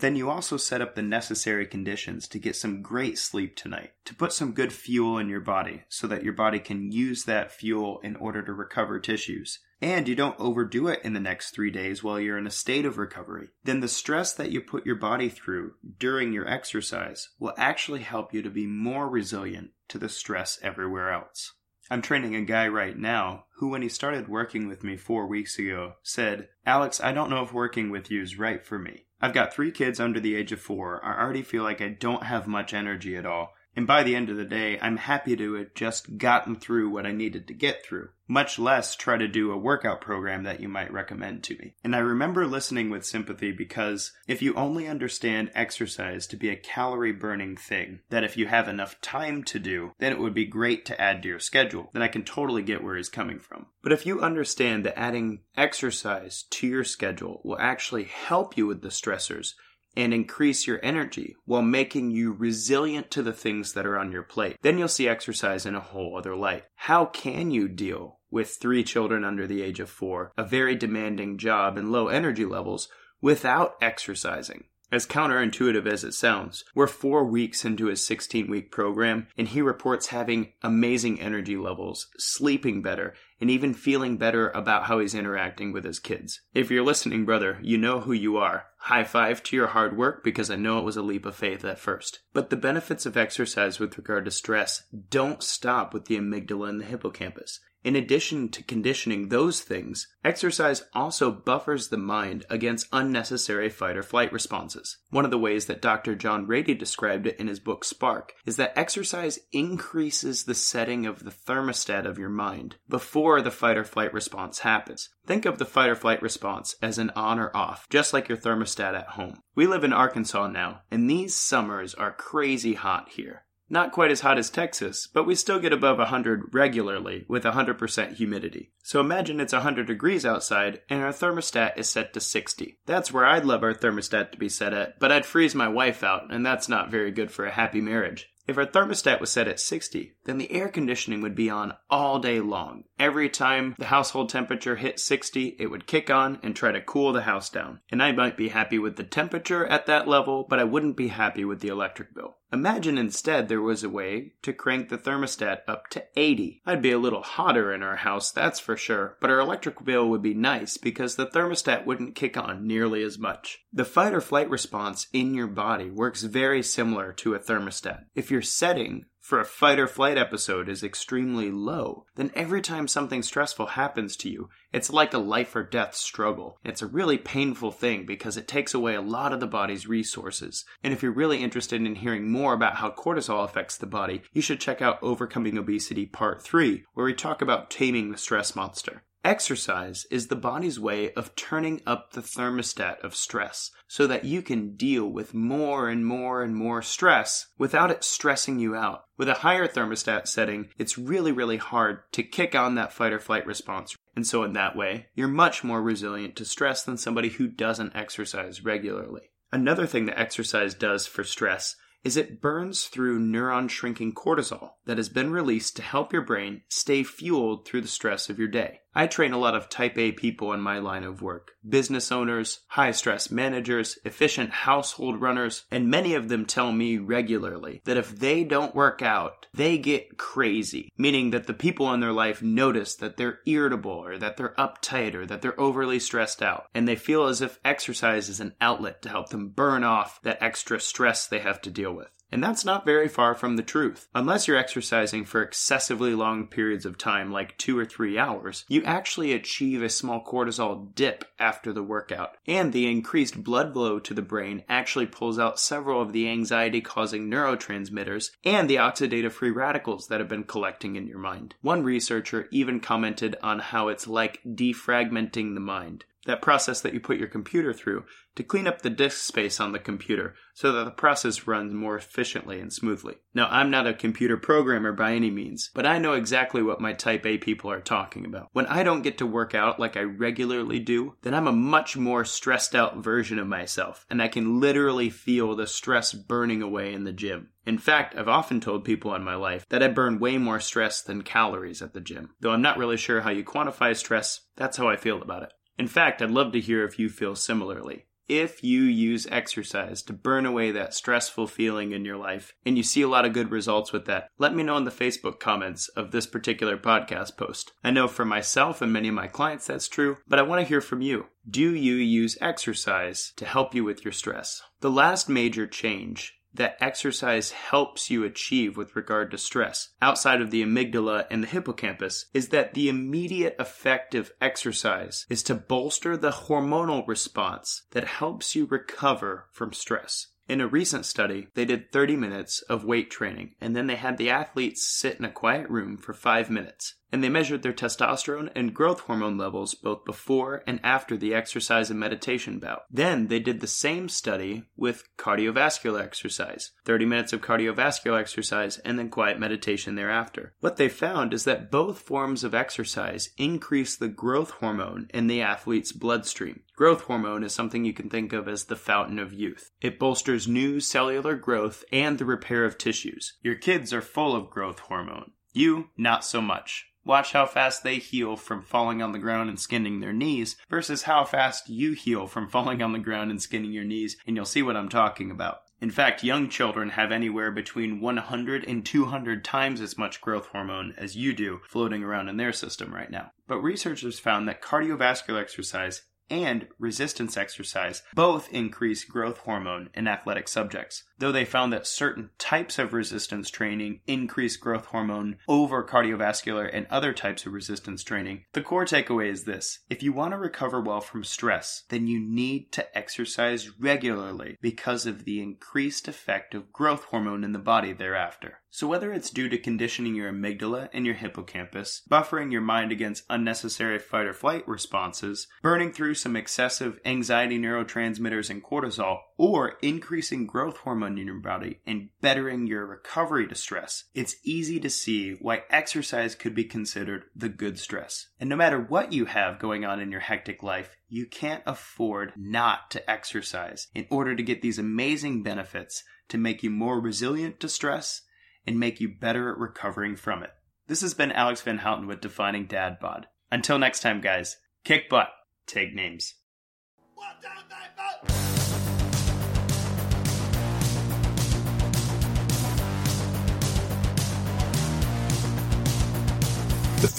then 0.00 0.16
you 0.16 0.30
also 0.30 0.56
set 0.56 0.80
up 0.80 0.94
the 0.94 1.02
necessary 1.02 1.66
conditions 1.66 2.26
to 2.28 2.38
get 2.38 2.56
some 2.56 2.80
great 2.80 3.18
sleep 3.18 3.54
tonight, 3.54 3.92
to 4.06 4.14
put 4.14 4.32
some 4.32 4.52
good 4.52 4.72
fuel 4.72 5.18
in 5.18 5.28
your 5.28 5.42
body 5.42 5.82
so 5.90 6.06
that 6.06 6.22
your 6.22 6.32
body 6.32 6.58
can 6.58 6.90
use 6.90 7.24
that 7.24 7.52
fuel 7.52 8.00
in 8.02 8.16
order 8.16 8.42
to 8.42 8.54
recover 8.54 8.98
tissues, 8.98 9.58
and 9.82 10.08
you 10.08 10.14
don't 10.14 10.40
overdo 10.40 10.88
it 10.88 11.00
in 11.04 11.12
the 11.12 11.20
next 11.20 11.50
three 11.50 11.70
days 11.70 12.02
while 12.02 12.18
you're 12.18 12.38
in 12.38 12.46
a 12.46 12.50
state 12.50 12.86
of 12.86 12.96
recovery, 12.96 13.48
then 13.64 13.80
the 13.80 13.88
stress 13.88 14.32
that 14.32 14.50
you 14.50 14.62
put 14.62 14.86
your 14.86 14.96
body 14.96 15.28
through 15.28 15.74
during 15.98 16.32
your 16.32 16.48
exercise 16.48 17.28
will 17.38 17.52
actually 17.58 18.00
help 18.00 18.32
you 18.32 18.40
to 18.40 18.50
be 18.50 18.66
more 18.66 19.06
resilient 19.06 19.72
to 19.88 19.98
the 19.98 20.08
stress 20.08 20.58
everywhere 20.62 21.12
else. 21.12 21.52
I'm 21.92 22.00
training 22.00 22.34
a 22.34 22.40
guy 22.40 22.68
right 22.68 22.96
now 22.96 23.44
who, 23.56 23.68
when 23.68 23.82
he 23.82 23.90
started 23.90 24.26
working 24.26 24.66
with 24.66 24.82
me 24.82 24.96
four 24.96 25.26
weeks 25.26 25.58
ago, 25.58 25.96
said, 26.02 26.48
Alex, 26.64 27.02
I 27.02 27.12
don't 27.12 27.28
know 27.28 27.42
if 27.42 27.52
working 27.52 27.90
with 27.90 28.10
you 28.10 28.22
is 28.22 28.38
right 28.38 28.64
for 28.64 28.78
me. 28.78 29.04
I've 29.20 29.34
got 29.34 29.52
three 29.52 29.70
kids 29.70 30.00
under 30.00 30.18
the 30.18 30.34
age 30.34 30.52
of 30.52 30.60
four. 30.62 31.04
I 31.04 31.20
already 31.20 31.42
feel 31.42 31.64
like 31.64 31.82
I 31.82 31.88
don't 31.88 32.22
have 32.22 32.46
much 32.46 32.72
energy 32.72 33.14
at 33.14 33.26
all. 33.26 33.52
And 33.74 33.86
by 33.86 34.02
the 34.02 34.14
end 34.14 34.28
of 34.28 34.36
the 34.36 34.44
day, 34.44 34.78
I'm 34.80 34.98
happy 34.98 35.34
to 35.36 35.54
have 35.54 35.74
just 35.74 36.18
gotten 36.18 36.56
through 36.56 36.90
what 36.90 37.06
I 37.06 37.12
needed 37.12 37.48
to 37.48 37.54
get 37.54 37.84
through, 37.84 38.10
much 38.28 38.58
less 38.58 38.94
try 38.94 39.16
to 39.16 39.26
do 39.26 39.50
a 39.50 39.56
workout 39.56 40.02
program 40.02 40.42
that 40.42 40.60
you 40.60 40.68
might 40.68 40.92
recommend 40.92 41.42
to 41.44 41.56
me. 41.56 41.74
And 41.82 41.96
I 41.96 42.00
remember 42.00 42.46
listening 42.46 42.90
with 42.90 43.06
sympathy 43.06 43.50
because 43.50 44.12
if 44.28 44.42
you 44.42 44.54
only 44.54 44.86
understand 44.86 45.50
exercise 45.54 46.26
to 46.28 46.36
be 46.36 46.50
a 46.50 46.56
calorie 46.56 47.12
burning 47.12 47.56
thing, 47.56 48.00
that 48.10 48.24
if 48.24 48.36
you 48.36 48.46
have 48.46 48.68
enough 48.68 49.00
time 49.00 49.42
to 49.44 49.58
do, 49.58 49.92
then 49.98 50.12
it 50.12 50.18
would 50.18 50.34
be 50.34 50.44
great 50.44 50.84
to 50.86 51.00
add 51.00 51.22
to 51.22 51.28
your 51.28 51.40
schedule, 51.40 51.88
then 51.94 52.02
I 52.02 52.08
can 52.08 52.24
totally 52.24 52.62
get 52.62 52.84
where 52.84 52.96
he's 52.96 53.08
coming 53.08 53.38
from. 53.38 53.66
But 53.82 53.92
if 53.92 54.04
you 54.04 54.20
understand 54.20 54.84
that 54.84 54.98
adding 54.98 55.40
exercise 55.56 56.44
to 56.50 56.66
your 56.66 56.84
schedule 56.84 57.40
will 57.42 57.58
actually 57.58 58.04
help 58.04 58.56
you 58.56 58.66
with 58.66 58.82
the 58.82 58.88
stressors, 58.88 59.54
and 59.96 60.14
increase 60.14 60.66
your 60.66 60.80
energy 60.82 61.36
while 61.44 61.62
making 61.62 62.10
you 62.10 62.32
resilient 62.32 63.10
to 63.10 63.22
the 63.22 63.32
things 63.32 63.72
that 63.72 63.86
are 63.86 63.98
on 63.98 64.12
your 64.12 64.22
plate. 64.22 64.56
Then 64.62 64.78
you'll 64.78 64.88
see 64.88 65.08
exercise 65.08 65.66
in 65.66 65.74
a 65.74 65.80
whole 65.80 66.16
other 66.16 66.34
light. 66.34 66.64
How 66.74 67.04
can 67.06 67.50
you 67.50 67.68
deal 67.68 68.18
with 68.30 68.56
three 68.60 68.82
children 68.82 69.24
under 69.24 69.46
the 69.46 69.62
age 69.62 69.80
of 69.80 69.90
four, 69.90 70.32
a 70.36 70.44
very 70.44 70.74
demanding 70.74 71.38
job, 71.38 71.76
and 71.76 71.92
low 71.92 72.08
energy 72.08 72.44
levels 72.44 72.88
without 73.20 73.74
exercising? 73.80 74.64
As 74.92 75.06
counterintuitive 75.06 75.86
as 75.86 76.04
it 76.04 76.12
sounds, 76.12 76.64
we're 76.74 76.86
four 76.86 77.24
weeks 77.24 77.64
into 77.64 77.86
his 77.86 78.04
16 78.04 78.50
week 78.50 78.70
program, 78.70 79.26
and 79.38 79.48
he 79.48 79.62
reports 79.62 80.08
having 80.08 80.52
amazing 80.62 81.18
energy 81.18 81.56
levels, 81.56 82.08
sleeping 82.18 82.82
better, 82.82 83.14
and 83.42 83.50
even 83.50 83.74
feeling 83.74 84.16
better 84.16 84.50
about 84.50 84.84
how 84.84 85.00
he's 85.00 85.16
interacting 85.16 85.72
with 85.72 85.84
his 85.84 85.98
kids. 85.98 86.42
If 86.54 86.70
you're 86.70 86.84
listening, 86.84 87.24
brother, 87.24 87.58
you 87.60 87.76
know 87.76 87.98
who 87.98 88.12
you 88.12 88.36
are. 88.36 88.66
High 88.76 89.02
five 89.02 89.42
to 89.42 89.56
your 89.56 89.66
hard 89.66 89.96
work 89.96 90.22
because 90.22 90.48
I 90.48 90.54
know 90.54 90.78
it 90.78 90.84
was 90.84 90.96
a 90.96 91.02
leap 91.02 91.26
of 91.26 91.34
faith 91.34 91.64
at 91.64 91.80
first. 91.80 92.20
But 92.32 92.50
the 92.50 92.56
benefits 92.56 93.04
of 93.04 93.16
exercise 93.16 93.80
with 93.80 93.98
regard 93.98 94.26
to 94.26 94.30
stress 94.30 94.84
don't 95.10 95.42
stop 95.42 95.92
with 95.92 96.04
the 96.04 96.16
amygdala 96.16 96.68
and 96.68 96.80
the 96.80 96.84
hippocampus. 96.84 97.58
In 97.84 97.96
addition 97.96 98.48
to 98.50 98.62
conditioning 98.62 99.28
those 99.28 99.60
things, 99.60 100.06
exercise 100.24 100.84
also 100.94 101.32
buffers 101.32 101.88
the 101.88 101.96
mind 101.96 102.44
against 102.48 102.86
unnecessary 102.92 103.68
fight 103.68 103.96
or 103.96 104.04
flight 104.04 104.32
responses. 104.32 104.98
One 105.10 105.24
of 105.24 105.32
the 105.32 105.38
ways 105.38 105.66
that 105.66 105.82
Dr. 105.82 106.14
John 106.14 106.46
Ratey 106.46 106.78
described 106.78 107.26
it 107.26 107.40
in 107.40 107.48
his 107.48 107.58
book 107.58 107.84
Spark 107.84 108.34
is 108.46 108.56
that 108.56 108.78
exercise 108.78 109.40
increases 109.50 110.44
the 110.44 110.54
setting 110.54 111.06
of 111.06 111.24
the 111.24 111.32
thermostat 111.32 112.06
of 112.06 112.18
your 112.18 112.28
mind 112.28 112.76
before 112.88 113.31
the 113.40 113.50
fight 113.50 113.78
or 113.78 113.84
flight 113.84 114.12
response 114.12 114.58
happens. 114.58 115.08
Think 115.26 115.46
of 115.46 115.58
the 115.58 115.64
fight 115.64 115.88
or 115.88 115.94
flight 115.94 116.20
response 116.20 116.74
as 116.82 116.98
an 116.98 117.10
on 117.10 117.38
or 117.38 117.56
off, 117.56 117.88
just 117.88 118.12
like 118.12 118.28
your 118.28 118.36
thermostat 118.36 118.94
at 118.94 119.10
home. 119.10 119.38
We 119.54 119.66
live 119.66 119.84
in 119.84 119.92
Arkansas 119.92 120.48
now, 120.48 120.82
and 120.90 121.08
these 121.08 121.34
summers 121.34 121.94
are 121.94 122.12
crazy 122.12 122.74
hot 122.74 123.08
here. 123.10 123.44
Not 123.72 123.90
quite 123.90 124.10
as 124.10 124.20
hot 124.20 124.36
as 124.36 124.50
Texas, 124.50 125.06
but 125.06 125.24
we 125.24 125.34
still 125.34 125.58
get 125.58 125.72
above 125.72 125.96
100 125.96 126.52
regularly 126.52 127.24
with 127.26 127.44
100% 127.44 128.16
humidity. 128.16 128.70
So 128.82 129.00
imagine 129.00 129.40
it's 129.40 129.54
100 129.54 129.86
degrees 129.86 130.26
outside 130.26 130.82
and 130.90 131.00
our 131.02 131.10
thermostat 131.10 131.78
is 131.78 131.88
set 131.88 132.12
to 132.12 132.20
60. 132.20 132.78
That's 132.84 133.12
where 133.12 133.24
I'd 133.24 133.46
love 133.46 133.62
our 133.62 133.72
thermostat 133.72 134.30
to 134.32 134.38
be 134.38 134.50
set 134.50 134.74
at, 134.74 134.98
but 135.00 135.10
I'd 135.10 135.24
freeze 135.24 135.54
my 135.54 135.68
wife 135.68 136.04
out, 136.04 136.30
and 136.30 136.44
that's 136.44 136.68
not 136.68 136.90
very 136.90 137.12
good 137.12 137.30
for 137.30 137.46
a 137.46 137.50
happy 137.50 137.80
marriage. 137.80 138.28
If 138.48 138.58
our 138.58 138.66
thermostat 138.66 139.20
was 139.20 139.30
set 139.30 139.46
at 139.46 139.60
60, 139.60 140.16
then 140.24 140.38
the 140.38 140.50
air 140.50 140.68
conditioning 140.68 141.20
would 141.20 141.36
be 141.36 141.48
on 141.48 141.74
all 141.88 142.18
day 142.18 142.40
long. 142.40 142.84
Every 142.98 143.28
time 143.28 143.76
the 143.78 143.86
household 143.86 144.30
temperature 144.30 144.76
hit 144.76 144.98
60, 144.98 145.56
it 145.60 145.66
would 145.66 145.86
kick 145.86 146.10
on 146.10 146.40
and 146.42 146.56
try 146.56 146.72
to 146.72 146.80
cool 146.80 147.12
the 147.12 147.22
house 147.22 147.48
down. 147.48 147.80
And 147.90 148.02
I 148.02 148.10
might 148.10 148.36
be 148.36 148.48
happy 148.48 148.80
with 148.80 148.96
the 148.96 149.04
temperature 149.04 149.64
at 149.66 149.86
that 149.86 150.08
level, 150.08 150.44
but 150.48 150.58
I 150.58 150.64
wouldn't 150.64 150.96
be 150.96 151.08
happy 151.08 151.44
with 151.44 151.60
the 151.60 151.68
electric 151.68 152.14
bill. 152.14 152.36
Imagine 152.52 152.98
instead 152.98 153.48
there 153.48 153.62
was 153.62 153.82
a 153.82 153.88
way 153.88 154.32
to 154.42 154.52
crank 154.52 154.90
the 154.90 154.98
thermostat 154.98 155.60
up 155.66 155.88
to 155.88 156.04
80. 156.16 156.60
I'd 156.66 156.82
be 156.82 156.92
a 156.92 156.98
little 156.98 157.22
hotter 157.22 157.72
in 157.72 157.82
our 157.82 157.96
house, 157.96 158.30
that's 158.30 158.60
for 158.60 158.76
sure, 158.76 159.16
but 159.20 159.30
our 159.30 159.38
electric 159.38 159.82
bill 159.82 160.08
would 160.10 160.20
be 160.20 160.34
nice 160.34 160.76
because 160.76 161.16
the 161.16 161.26
thermostat 161.26 161.86
wouldn't 161.86 162.14
kick 162.14 162.36
on 162.36 162.66
nearly 162.66 163.02
as 163.02 163.18
much. 163.18 163.64
The 163.72 163.86
fight 163.86 164.12
or 164.12 164.20
flight 164.20 164.50
response 164.50 165.06
in 165.14 165.32
your 165.32 165.46
body 165.46 165.90
works 165.90 166.24
very 166.24 166.62
similar 166.62 167.14
to 167.14 167.34
a 167.34 167.38
thermostat. 167.38 168.04
If 168.14 168.30
your 168.30 168.42
setting 168.42 169.06
for 169.32 169.40
a 169.40 169.46
fight 169.46 169.78
or 169.78 169.86
flight 169.86 170.18
episode 170.18 170.68
is 170.68 170.84
extremely 170.84 171.50
low, 171.50 172.04
then 172.16 172.30
every 172.34 172.60
time 172.60 172.86
something 172.86 173.22
stressful 173.22 173.64
happens 173.64 174.14
to 174.14 174.28
you, 174.28 174.50
it's 174.74 174.92
like 174.92 175.14
a 175.14 175.18
life 175.18 175.56
or 175.56 175.62
death 175.62 175.94
struggle. 175.94 176.58
It's 176.66 176.82
a 176.82 176.86
really 176.86 177.16
painful 177.16 177.72
thing 177.72 178.04
because 178.04 178.36
it 178.36 178.46
takes 178.46 178.74
away 178.74 178.94
a 178.94 179.00
lot 179.00 179.32
of 179.32 179.40
the 179.40 179.46
body's 179.46 179.88
resources. 179.88 180.66
And 180.84 180.92
if 180.92 181.02
you're 181.02 181.12
really 181.12 181.42
interested 181.42 181.80
in 181.80 181.94
hearing 181.94 182.30
more 182.30 182.52
about 182.52 182.74
how 182.74 182.90
cortisol 182.90 183.42
affects 183.42 183.78
the 183.78 183.86
body, 183.86 184.20
you 184.34 184.42
should 184.42 184.60
check 184.60 184.82
out 184.82 185.02
Overcoming 185.02 185.56
Obesity 185.56 186.04
Part 186.04 186.42
3, 186.42 186.84
where 186.92 187.06
we 187.06 187.14
talk 187.14 187.40
about 187.40 187.70
taming 187.70 188.12
the 188.12 188.18
stress 188.18 188.54
monster. 188.54 189.02
Exercise 189.24 190.04
is 190.10 190.26
the 190.26 190.34
body's 190.34 190.80
way 190.80 191.12
of 191.12 191.36
turning 191.36 191.80
up 191.86 192.12
the 192.12 192.20
thermostat 192.20 192.98
of 193.04 193.14
stress 193.14 193.70
so 193.86 194.04
that 194.08 194.24
you 194.24 194.42
can 194.42 194.74
deal 194.74 195.06
with 195.06 195.32
more 195.32 195.88
and 195.88 196.04
more 196.04 196.42
and 196.42 196.56
more 196.56 196.82
stress 196.82 197.46
without 197.56 197.92
it 197.92 198.02
stressing 198.02 198.58
you 198.58 198.74
out. 198.74 199.04
With 199.16 199.28
a 199.28 199.34
higher 199.34 199.68
thermostat 199.68 200.26
setting, 200.26 200.70
it's 200.76 200.98
really, 200.98 201.30
really 201.30 201.58
hard 201.58 202.00
to 202.12 202.24
kick 202.24 202.56
on 202.56 202.74
that 202.74 202.92
fight 202.92 203.12
or 203.12 203.20
flight 203.20 203.46
response. 203.46 203.96
And 204.16 204.26
so, 204.26 204.42
in 204.42 204.54
that 204.54 204.74
way, 204.74 205.06
you're 205.14 205.28
much 205.28 205.62
more 205.62 205.80
resilient 205.80 206.34
to 206.36 206.44
stress 206.44 206.82
than 206.82 206.96
somebody 206.96 207.28
who 207.28 207.46
doesn't 207.46 207.94
exercise 207.94 208.64
regularly. 208.64 209.30
Another 209.52 209.86
thing 209.86 210.06
that 210.06 210.18
exercise 210.18 210.74
does 210.74 211.06
for 211.06 211.22
stress 211.22 211.76
is 212.02 212.16
it 212.16 212.40
burns 212.40 212.86
through 212.86 213.20
neuron 213.20 213.70
shrinking 213.70 214.12
cortisol 214.14 214.70
that 214.86 214.96
has 214.96 215.08
been 215.08 215.30
released 215.30 215.76
to 215.76 215.82
help 215.82 216.12
your 216.12 216.22
brain 216.22 216.62
stay 216.68 217.04
fueled 217.04 217.64
through 217.64 217.82
the 217.82 217.86
stress 217.86 218.28
of 218.28 218.40
your 218.40 218.48
day. 218.48 218.80
I 218.94 219.06
train 219.06 219.32
a 219.32 219.38
lot 219.38 219.54
of 219.54 219.70
type 219.70 219.96
A 219.96 220.12
people 220.12 220.52
in 220.52 220.60
my 220.60 220.78
line 220.78 221.04
of 221.04 221.22
work 221.22 221.52
business 221.66 222.12
owners, 222.12 222.60
high 222.68 222.90
stress 222.90 223.30
managers, 223.30 223.98
efficient 224.04 224.50
household 224.50 225.20
runners, 225.20 225.64
and 225.70 225.88
many 225.88 226.14
of 226.14 226.28
them 226.28 226.44
tell 226.44 226.72
me 226.72 226.98
regularly 226.98 227.80
that 227.84 227.96
if 227.96 228.18
they 228.18 228.44
don't 228.44 228.74
work 228.74 229.00
out, 229.00 229.46
they 229.54 229.78
get 229.78 230.18
crazy, 230.18 230.90
meaning 230.98 231.30
that 231.30 231.46
the 231.46 231.54
people 231.54 231.92
in 231.94 232.00
their 232.00 232.12
life 232.12 232.42
notice 232.42 232.94
that 232.96 233.16
they're 233.16 233.40
irritable 233.46 233.92
or 233.92 234.18
that 234.18 234.36
they're 234.36 234.54
uptight 234.58 235.14
or 235.14 235.24
that 235.24 235.40
they're 235.40 235.58
overly 235.58 235.98
stressed 235.98 236.42
out, 236.42 236.66
and 236.74 236.86
they 236.86 236.96
feel 236.96 237.24
as 237.24 237.40
if 237.40 237.58
exercise 237.64 238.28
is 238.28 238.40
an 238.40 238.54
outlet 238.60 239.00
to 239.02 239.08
help 239.08 239.30
them 239.30 239.48
burn 239.48 239.84
off 239.84 240.20
that 240.22 240.42
extra 240.42 240.78
stress 240.78 241.26
they 241.26 241.38
have 241.38 241.60
to 241.62 241.70
deal 241.70 241.94
with. 241.94 242.10
And 242.32 242.42
that's 242.42 242.64
not 242.64 242.86
very 242.86 243.08
far 243.08 243.34
from 243.34 243.56
the 243.56 243.62
truth. 243.62 244.08
Unless 244.14 244.48
you're 244.48 244.56
exercising 244.56 245.26
for 245.26 245.42
excessively 245.42 246.14
long 246.14 246.46
periods 246.46 246.86
of 246.86 246.96
time, 246.96 247.30
like 247.30 247.58
two 247.58 247.78
or 247.78 247.84
three 247.84 248.18
hours, 248.18 248.64
you 248.68 248.82
actually 248.84 249.34
achieve 249.34 249.82
a 249.82 249.90
small 249.90 250.24
cortisol 250.24 250.94
dip 250.94 251.26
after 251.38 251.74
the 251.74 251.82
workout. 251.82 252.38
And 252.46 252.72
the 252.72 252.90
increased 252.90 253.44
blood 253.44 253.74
flow 253.74 253.98
to 253.98 254.14
the 254.14 254.22
brain 254.22 254.64
actually 254.66 255.06
pulls 255.06 255.38
out 255.38 255.60
several 255.60 256.00
of 256.00 256.14
the 256.14 256.26
anxiety 256.26 256.80
causing 256.80 257.30
neurotransmitters 257.30 258.30
and 258.44 258.68
the 258.68 258.76
oxidative 258.76 259.32
free 259.32 259.50
radicals 259.50 260.08
that 260.08 260.20
have 260.20 260.28
been 260.28 260.44
collecting 260.44 260.96
in 260.96 261.06
your 261.06 261.18
mind. 261.18 261.54
One 261.60 261.82
researcher 261.82 262.48
even 262.50 262.80
commented 262.80 263.36
on 263.42 263.58
how 263.58 263.88
it's 263.88 264.08
like 264.08 264.40
defragmenting 264.46 265.52
the 265.52 265.60
mind. 265.60 266.06
That 266.26 266.42
process 266.42 266.80
that 266.80 266.94
you 266.94 267.00
put 267.00 267.18
your 267.18 267.28
computer 267.28 267.72
through 267.72 268.04
to 268.34 268.42
clean 268.42 268.66
up 268.66 268.82
the 268.82 268.90
disk 268.90 269.18
space 269.18 269.60
on 269.60 269.72
the 269.72 269.78
computer 269.78 270.34
so 270.54 270.72
that 270.72 270.84
the 270.84 270.90
process 270.90 271.46
runs 271.46 271.74
more 271.74 271.96
efficiently 271.96 272.60
and 272.60 272.72
smoothly. 272.72 273.16
Now, 273.34 273.48
I'm 273.50 273.70
not 273.70 273.86
a 273.86 273.94
computer 273.94 274.36
programmer 274.36 274.92
by 274.92 275.12
any 275.12 275.30
means, 275.30 275.70
but 275.74 275.86
I 275.86 275.98
know 275.98 276.12
exactly 276.12 276.62
what 276.62 276.80
my 276.80 276.92
type 276.92 277.26
A 277.26 277.38
people 277.38 277.70
are 277.70 277.80
talking 277.80 278.24
about. 278.24 278.48
When 278.52 278.66
I 278.66 278.82
don't 278.82 279.02
get 279.02 279.18
to 279.18 279.26
work 279.26 279.54
out 279.54 279.80
like 279.80 279.96
I 279.96 280.02
regularly 280.02 280.78
do, 280.78 281.16
then 281.22 281.34
I'm 281.34 281.48
a 281.48 281.52
much 281.52 281.96
more 281.96 282.24
stressed 282.24 282.74
out 282.74 283.02
version 283.02 283.38
of 283.38 283.46
myself, 283.46 284.06
and 284.08 284.22
I 284.22 284.28
can 284.28 284.60
literally 284.60 285.10
feel 285.10 285.56
the 285.56 285.66
stress 285.66 286.12
burning 286.12 286.62
away 286.62 286.92
in 286.92 287.04
the 287.04 287.12
gym. 287.12 287.48
In 287.66 287.78
fact, 287.78 288.16
I've 288.16 288.28
often 288.28 288.60
told 288.60 288.84
people 288.84 289.14
in 289.14 289.22
my 289.22 289.36
life 289.36 289.66
that 289.68 289.82
I 289.82 289.88
burn 289.88 290.18
way 290.18 290.38
more 290.38 290.60
stress 290.60 291.00
than 291.02 291.22
calories 291.22 291.82
at 291.82 291.92
the 291.92 292.00
gym. 292.00 292.30
Though 292.40 292.50
I'm 292.50 292.62
not 292.62 292.78
really 292.78 292.96
sure 292.96 293.20
how 293.20 293.30
you 293.30 293.44
quantify 293.44 293.96
stress, 293.96 294.40
that's 294.56 294.76
how 294.76 294.88
I 294.88 294.96
feel 294.96 295.22
about 295.22 295.44
it. 295.44 295.52
In 295.78 295.88
fact, 295.88 296.22
I'd 296.22 296.30
love 296.30 296.52
to 296.52 296.60
hear 296.60 296.84
if 296.84 296.98
you 296.98 297.08
feel 297.08 297.34
similarly. 297.34 298.06
If 298.28 298.62
you 298.62 298.82
use 298.82 299.26
exercise 299.30 300.00
to 300.04 300.12
burn 300.12 300.46
away 300.46 300.70
that 300.70 300.94
stressful 300.94 301.48
feeling 301.48 301.92
in 301.92 302.04
your 302.04 302.16
life 302.16 302.54
and 302.64 302.76
you 302.76 302.82
see 302.82 303.02
a 303.02 303.08
lot 303.08 303.24
of 303.24 303.32
good 303.32 303.50
results 303.50 303.92
with 303.92 304.06
that, 304.06 304.28
let 304.38 304.54
me 304.54 304.62
know 304.62 304.76
in 304.76 304.84
the 304.84 304.90
Facebook 304.90 305.40
comments 305.40 305.88
of 305.88 306.12
this 306.12 306.26
particular 306.26 306.78
podcast 306.78 307.36
post. 307.36 307.72
I 307.82 307.90
know 307.90 308.06
for 308.06 308.24
myself 308.24 308.80
and 308.80 308.92
many 308.92 309.08
of 309.08 309.14
my 309.14 309.26
clients 309.26 309.66
that's 309.66 309.88
true, 309.88 310.18
but 310.28 310.38
I 310.38 310.42
want 310.42 310.62
to 310.62 310.66
hear 310.68 310.80
from 310.80 311.02
you. 311.02 311.26
Do 311.48 311.74
you 311.74 311.94
use 311.94 312.38
exercise 312.40 313.32
to 313.36 313.44
help 313.44 313.74
you 313.74 313.84
with 313.84 314.04
your 314.04 314.12
stress? 314.12 314.62
The 314.80 314.90
last 314.90 315.28
major 315.28 315.66
change 315.66 316.34
that 316.54 316.76
exercise 316.80 317.52
helps 317.52 318.10
you 318.10 318.24
achieve 318.24 318.76
with 318.76 318.96
regard 318.96 319.30
to 319.30 319.38
stress 319.38 319.90
outside 320.00 320.40
of 320.40 320.50
the 320.50 320.62
amygdala 320.62 321.26
and 321.30 321.42
the 321.42 321.48
hippocampus 321.48 322.26
is 322.34 322.48
that 322.48 322.74
the 322.74 322.88
immediate 322.88 323.56
effect 323.58 324.14
of 324.14 324.32
exercise 324.40 325.26
is 325.28 325.42
to 325.42 325.54
bolster 325.54 326.16
the 326.16 326.30
hormonal 326.30 327.06
response 327.06 327.82
that 327.92 328.04
helps 328.04 328.54
you 328.54 328.66
recover 328.66 329.46
from 329.52 329.72
stress. 329.72 330.28
In 330.48 330.60
a 330.60 330.66
recent 330.66 331.06
study, 331.06 331.48
they 331.54 331.64
did 331.64 331.92
30 331.92 332.16
minutes 332.16 332.62
of 332.62 332.84
weight 332.84 333.10
training 333.10 333.54
and 333.60 333.74
then 333.74 333.86
they 333.86 333.96
had 333.96 334.18
the 334.18 334.30
athletes 334.30 334.84
sit 334.84 335.18
in 335.18 335.24
a 335.24 335.30
quiet 335.30 335.68
room 335.70 335.96
for 335.96 336.12
5 336.12 336.50
minutes 336.50 336.96
and 337.12 337.22
they 337.22 337.28
measured 337.28 337.62
their 337.62 337.72
testosterone 337.72 338.50
and 338.56 338.74
growth 338.74 339.00
hormone 339.00 339.36
levels 339.36 339.74
both 339.74 340.04
before 340.04 340.62
and 340.66 340.80
after 340.82 341.16
the 341.16 341.34
exercise 341.34 341.90
and 341.90 342.00
meditation 342.00 342.58
bout. 342.58 342.84
Then 342.90 343.28
they 343.28 343.38
did 343.38 343.60
the 343.60 343.66
same 343.66 344.08
study 344.08 344.64
with 344.76 345.04
cardiovascular 345.18 346.02
exercise 346.02 346.72
30 346.84 347.06
minutes 347.06 347.32
of 347.32 347.42
cardiovascular 347.42 348.18
exercise 348.18 348.78
and 348.78 348.98
then 348.98 349.10
quiet 349.10 349.38
meditation 349.38 349.94
thereafter. 349.94 350.54
What 350.60 350.76
they 350.76 350.88
found 350.88 351.34
is 351.34 351.44
that 351.44 351.70
both 351.70 351.98
forms 351.98 352.42
of 352.42 352.54
exercise 352.54 353.30
increase 353.36 353.96
the 353.96 354.08
growth 354.08 354.50
hormone 354.52 355.08
in 355.12 355.26
the 355.26 355.42
athlete's 355.42 355.92
bloodstream. 355.92 356.62
Growth 356.74 357.02
hormone 357.02 357.44
is 357.44 357.52
something 357.52 357.84
you 357.84 357.92
can 357.92 358.08
think 358.08 358.32
of 358.32 358.48
as 358.48 358.64
the 358.64 358.76
fountain 358.76 359.18
of 359.18 359.32
youth. 359.32 359.70
It 359.80 359.98
bolsters 359.98 360.48
new 360.48 360.80
cellular 360.80 361.36
growth 361.36 361.84
and 361.92 362.18
the 362.18 362.24
repair 362.24 362.64
of 362.64 362.78
tissues. 362.78 363.34
Your 363.42 363.54
kids 363.54 363.92
are 363.92 364.00
full 364.00 364.34
of 364.34 364.50
growth 364.50 364.80
hormone. 364.80 365.32
You, 365.52 365.90
not 365.98 366.24
so 366.24 366.40
much. 366.40 366.86
Watch 367.04 367.32
how 367.32 367.46
fast 367.46 367.82
they 367.82 367.96
heal 367.96 368.36
from 368.36 368.62
falling 368.62 369.02
on 369.02 369.10
the 369.10 369.18
ground 369.18 369.48
and 369.48 369.58
skinning 369.58 369.98
their 369.98 370.12
knees 370.12 370.56
versus 370.70 371.02
how 371.02 371.24
fast 371.24 371.68
you 371.68 371.92
heal 371.92 372.28
from 372.28 372.48
falling 372.48 372.80
on 372.80 372.92
the 372.92 372.98
ground 373.00 373.30
and 373.30 373.42
skinning 373.42 373.72
your 373.72 373.84
knees, 373.84 374.16
and 374.24 374.36
you'll 374.36 374.44
see 374.44 374.62
what 374.62 374.76
I'm 374.76 374.88
talking 374.88 375.30
about. 375.30 375.62
In 375.80 375.90
fact, 375.90 376.22
young 376.22 376.48
children 376.48 376.90
have 376.90 377.10
anywhere 377.10 377.50
between 377.50 378.00
100 378.00 378.64
and 378.68 378.86
200 378.86 379.44
times 379.44 379.80
as 379.80 379.98
much 379.98 380.20
growth 380.20 380.46
hormone 380.46 380.94
as 380.96 381.16
you 381.16 381.32
do 381.32 381.60
floating 381.68 382.04
around 382.04 382.28
in 382.28 382.36
their 382.36 382.52
system 382.52 382.94
right 382.94 383.10
now. 383.10 383.32
But 383.48 383.58
researchers 383.62 384.20
found 384.20 384.46
that 384.46 384.62
cardiovascular 384.62 385.40
exercise 385.40 386.02
and 386.30 386.66
resistance 386.78 387.36
exercise 387.36 388.02
both 388.14 388.48
increase 388.52 389.04
growth 389.04 389.38
hormone 389.38 389.90
in 389.92 390.08
athletic 390.08 390.46
subjects, 390.46 391.02
though 391.22 391.30
they 391.30 391.44
found 391.44 391.72
that 391.72 391.86
certain 391.86 392.30
types 392.36 392.80
of 392.80 392.92
resistance 392.92 393.48
training 393.48 394.00
increase 394.08 394.56
growth 394.56 394.86
hormone 394.86 395.36
over 395.46 395.84
cardiovascular 395.84 396.68
and 396.72 396.84
other 396.90 397.12
types 397.12 397.46
of 397.46 397.52
resistance 397.52 398.02
training. 398.02 398.44
The 398.54 398.60
core 398.60 398.84
takeaway 398.84 399.30
is 399.30 399.44
this 399.44 399.78
if 399.88 400.02
you 400.02 400.12
want 400.12 400.32
to 400.32 400.36
recover 400.36 400.80
well 400.80 401.00
from 401.00 401.22
stress, 401.22 401.84
then 401.90 402.08
you 402.08 402.18
need 402.18 402.72
to 402.72 402.98
exercise 402.98 403.70
regularly 403.78 404.58
because 404.60 405.06
of 405.06 405.24
the 405.24 405.40
increased 405.40 406.08
effect 406.08 406.56
of 406.56 406.72
growth 406.72 407.04
hormone 407.04 407.44
in 407.44 407.52
the 407.52 407.60
body 407.60 407.92
thereafter. 407.92 408.58
So, 408.74 408.86
whether 408.86 409.12
it's 409.12 409.28
due 409.28 409.50
to 409.50 409.58
conditioning 409.58 410.14
your 410.14 410.32
amygdala 410.32 410.88
and 410.94 411.04
your 411.04 411.14
hippocampus, 411.14 412.00
buffering 412.10 412.50
your 412.50 412.62
mind 412.62 412.90
against 412.90 413.26
unnecessary 413.28 413.98
fight 413.98 414.24
or 414.24 414.32
flight 414.32 414.66
responses, 414.66 415.46
burning 415.60 415.92
through 415.92 416.14
some 416.14 416.36
excessive 416.36 416.98
anxiety 417.04 417.58
neurotransmitters 417.58 418.48
and 418.48 418.64
cortisol, 418.64 419.18
or 419.42 419.76
increasing 419.82 420.46
growth 420.46 420.76
hormone 420.76 421.18
in 421.18 421.26
your 421.26 421.40
body 421.40 421.80
and 421.84 422.08
bettering 422.20 422.64
your 422.64 422.86
recovery 422.86 423.44
to 423.48 423.56
stress, 423.56 424.04
it's 424.14 424.36
easy 424.44 424.78
to 424.78 424.88
see 424.88 425.32
why 425.32 425.64
exercise 425.68 426.36
could 426.36 426.54
be 426.54 426.62
considered 426.62 427.24
the 427.34 427.48
good 427.48 427.76
stress. 427.76 428.28
And 428.38 428.48
no 428.48 428.54
matter 428.54 428.78
what 428.78 429.12
you 429.12 429.24
have 429.24 429.58
going 429.58 429.84
on 429.84 429.98
in 429.98 430.12
your 430.12 430.20
hectic 430.20 430.62
life, 430.62 430.96
you 431.08 431.26
can't 431.26 431.64
afford 431.66 432.34
not 432.36 432.88
to 432.92 433.10
exercise 433.10 433.88
in 433.96 434.06
order 434.10 434.36
to 434.36 434.44
get 434.44 434.62
these 434.62 434.78
amazing 434.78 435.42
benefits 435.42 436.04
to 436.28 436.38
make 436.38 436.62
you 436.62 436.70
more 436.70 437.00
resilient 437.00 437.58
to 437.58 437.68
stress 437.68 438.22
and 438.64 438.78
make 438.78 439.00
you 439.00 439.08
better 439.08 439.50
at 439.50 439.58
recovering 439.58 440.14
from 440.14 440.44
it. 440.44 440.50
This 440.86 441.00
has 441.00 441.14
been 441.14 441.32
Alex 441.32 441.62
Van 441.62 441.78
Houten 441.78 442.06
with 442.06 442.20
Defining 442.20 442.66
Dad 442.66 443.00
Bod. 443.00 443.26
Until 443.50 443.80
next 443.80 444.02
time, 444.02 444.20
guys, 444.20 444.58
kick 444.84 445.10
butt, 445.10 445.30
take 445.66 445.92
names. 445.96 446.34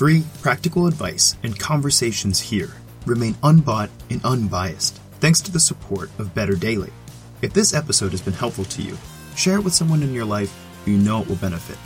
Free, 0.03 0.25
practical 0.41 0.85
advice 0.85 1.37
and 1.43 1.57
conversations 1.57 2.37
here 2.37 2.73
remain 3.05 3.33
unbought 3.41 3.89
and 4.09 4.19
unbiased 4.25 4.99
thanks 5.21 5.39
to 5.39 5.49
the 5.49 5.57
support 5.57 6.09
of 6.19 6.35
Better 6.35 6.55
Daily. 6.55 6.91
If 7.41 7.53
this 7.53 7.73
episode 7.73 8.11
has 8.11 8.19
been 8.21 8.33
helpful 8.33 8.65
to 8.65 8.81
you, 8.81 8.97
share 9.37 9.59
it 9.59 9.63
with 9.63 9.73
someone 9.73 10.03
in 10.03 10.13
your 10.13 10.25
life 10.25 10.53
who 10.83 10.91
you 10.91 10.97
know 10.97 11.21
it 11.21 11.29
will 11.29 11.37
benefit. 11.37 11.77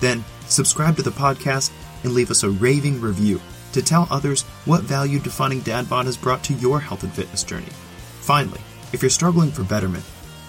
Then, 0.00 0.24
subscribe 0.46 0.96
to 0.96 1.02
the 1.02 1.10
podcast 1.10 1.70
and 2.02 2.14
leave 2.14 2.30
us 2.30 2.44
a 2.44 2.48
raving 2.48 2.98
review 2.98 3.42
to 3.72 3.82
tell 3.82 4.08
others 4.10 4.44
what 4.64 4.80
value 4.80 5.18
Defining 5.18 5.60
Dad 5.60 5.86
Bod 5.86 6.06
has 6.06 6.16
brought 6.16 6.42
to 6.44 6.54
your 6.54 6.80
health 6.80 7.02
and 7.02 7.12
fitness 7.12 7.44
journey. 7.44 7.68
Finally, 8.22 8.62
if 8.94 9.02
you're 9.02 9.10
struggling 9.10 9.50
for 9.50 9.64
betterment, 9.64 10.04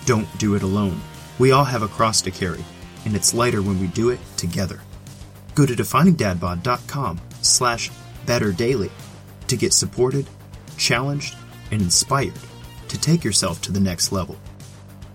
don't 0.05 0.37
do 0.37 0.55
it 0.55 0.63
alone. 0.63 1.01
We 1.39 1.51
all 1.51 1.65
have 1.65 1.81
a 1.81 1.89
cross 1.89 2.21
to 2.21 2.31
carry, 2.31 2.63
and 3.03 3.17
it's 3.17 3.33
lighter 3.33 3.61
when 3.61 3.81
we 3.81 3.87
do 3.87 4.11
it 4.11 4.19
together. 4.37 4.79
Go 5.57 5.65
to 5.65 5.73
definingdadbod.com 5.73 7.19
slash 7.41 7.89
betterdaily 8.27 8.91
to 9.47 9.57
get 9.57 9.73
supported, 9.73 10.29
challenged, 10.77 11.35
and 11.71 11.81
inspired 11.81 12.39
to 12.89 13.01
take 13.01 13.23
yourself 13.23 13.59
to 13.63 13.71
the 13.71 13.79
next 13.79 14.11
level. 14.11 14.37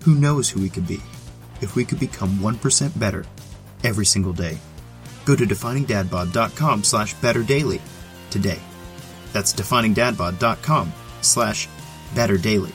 Who 0.03 0.17
knows 0.17 0.51
who 0.51 0.61
we 0.61 0.69
could 0.69 0.89
be 0.89 1.01
if 1.61 1.77
we 1.77 1.85
could 1.85 2.01
become 2.01 2.41
1% 2.41 2.99
better 2.99 3.25
every 3.85 4.05
single 4.05 4.33
day. 4.33 4.59
Go 5.27 5.37
to 5.37 5.47
definingdadbod.com 5.47 6.83
slash 6.83 7.15
betterdaily 7.15 7.81
today. 8.31 8.59
That's 9.33 9.53
definingdadbod.com 9.53 10.93
slash 11.21 11.69
betterdaily. 12.15 12.73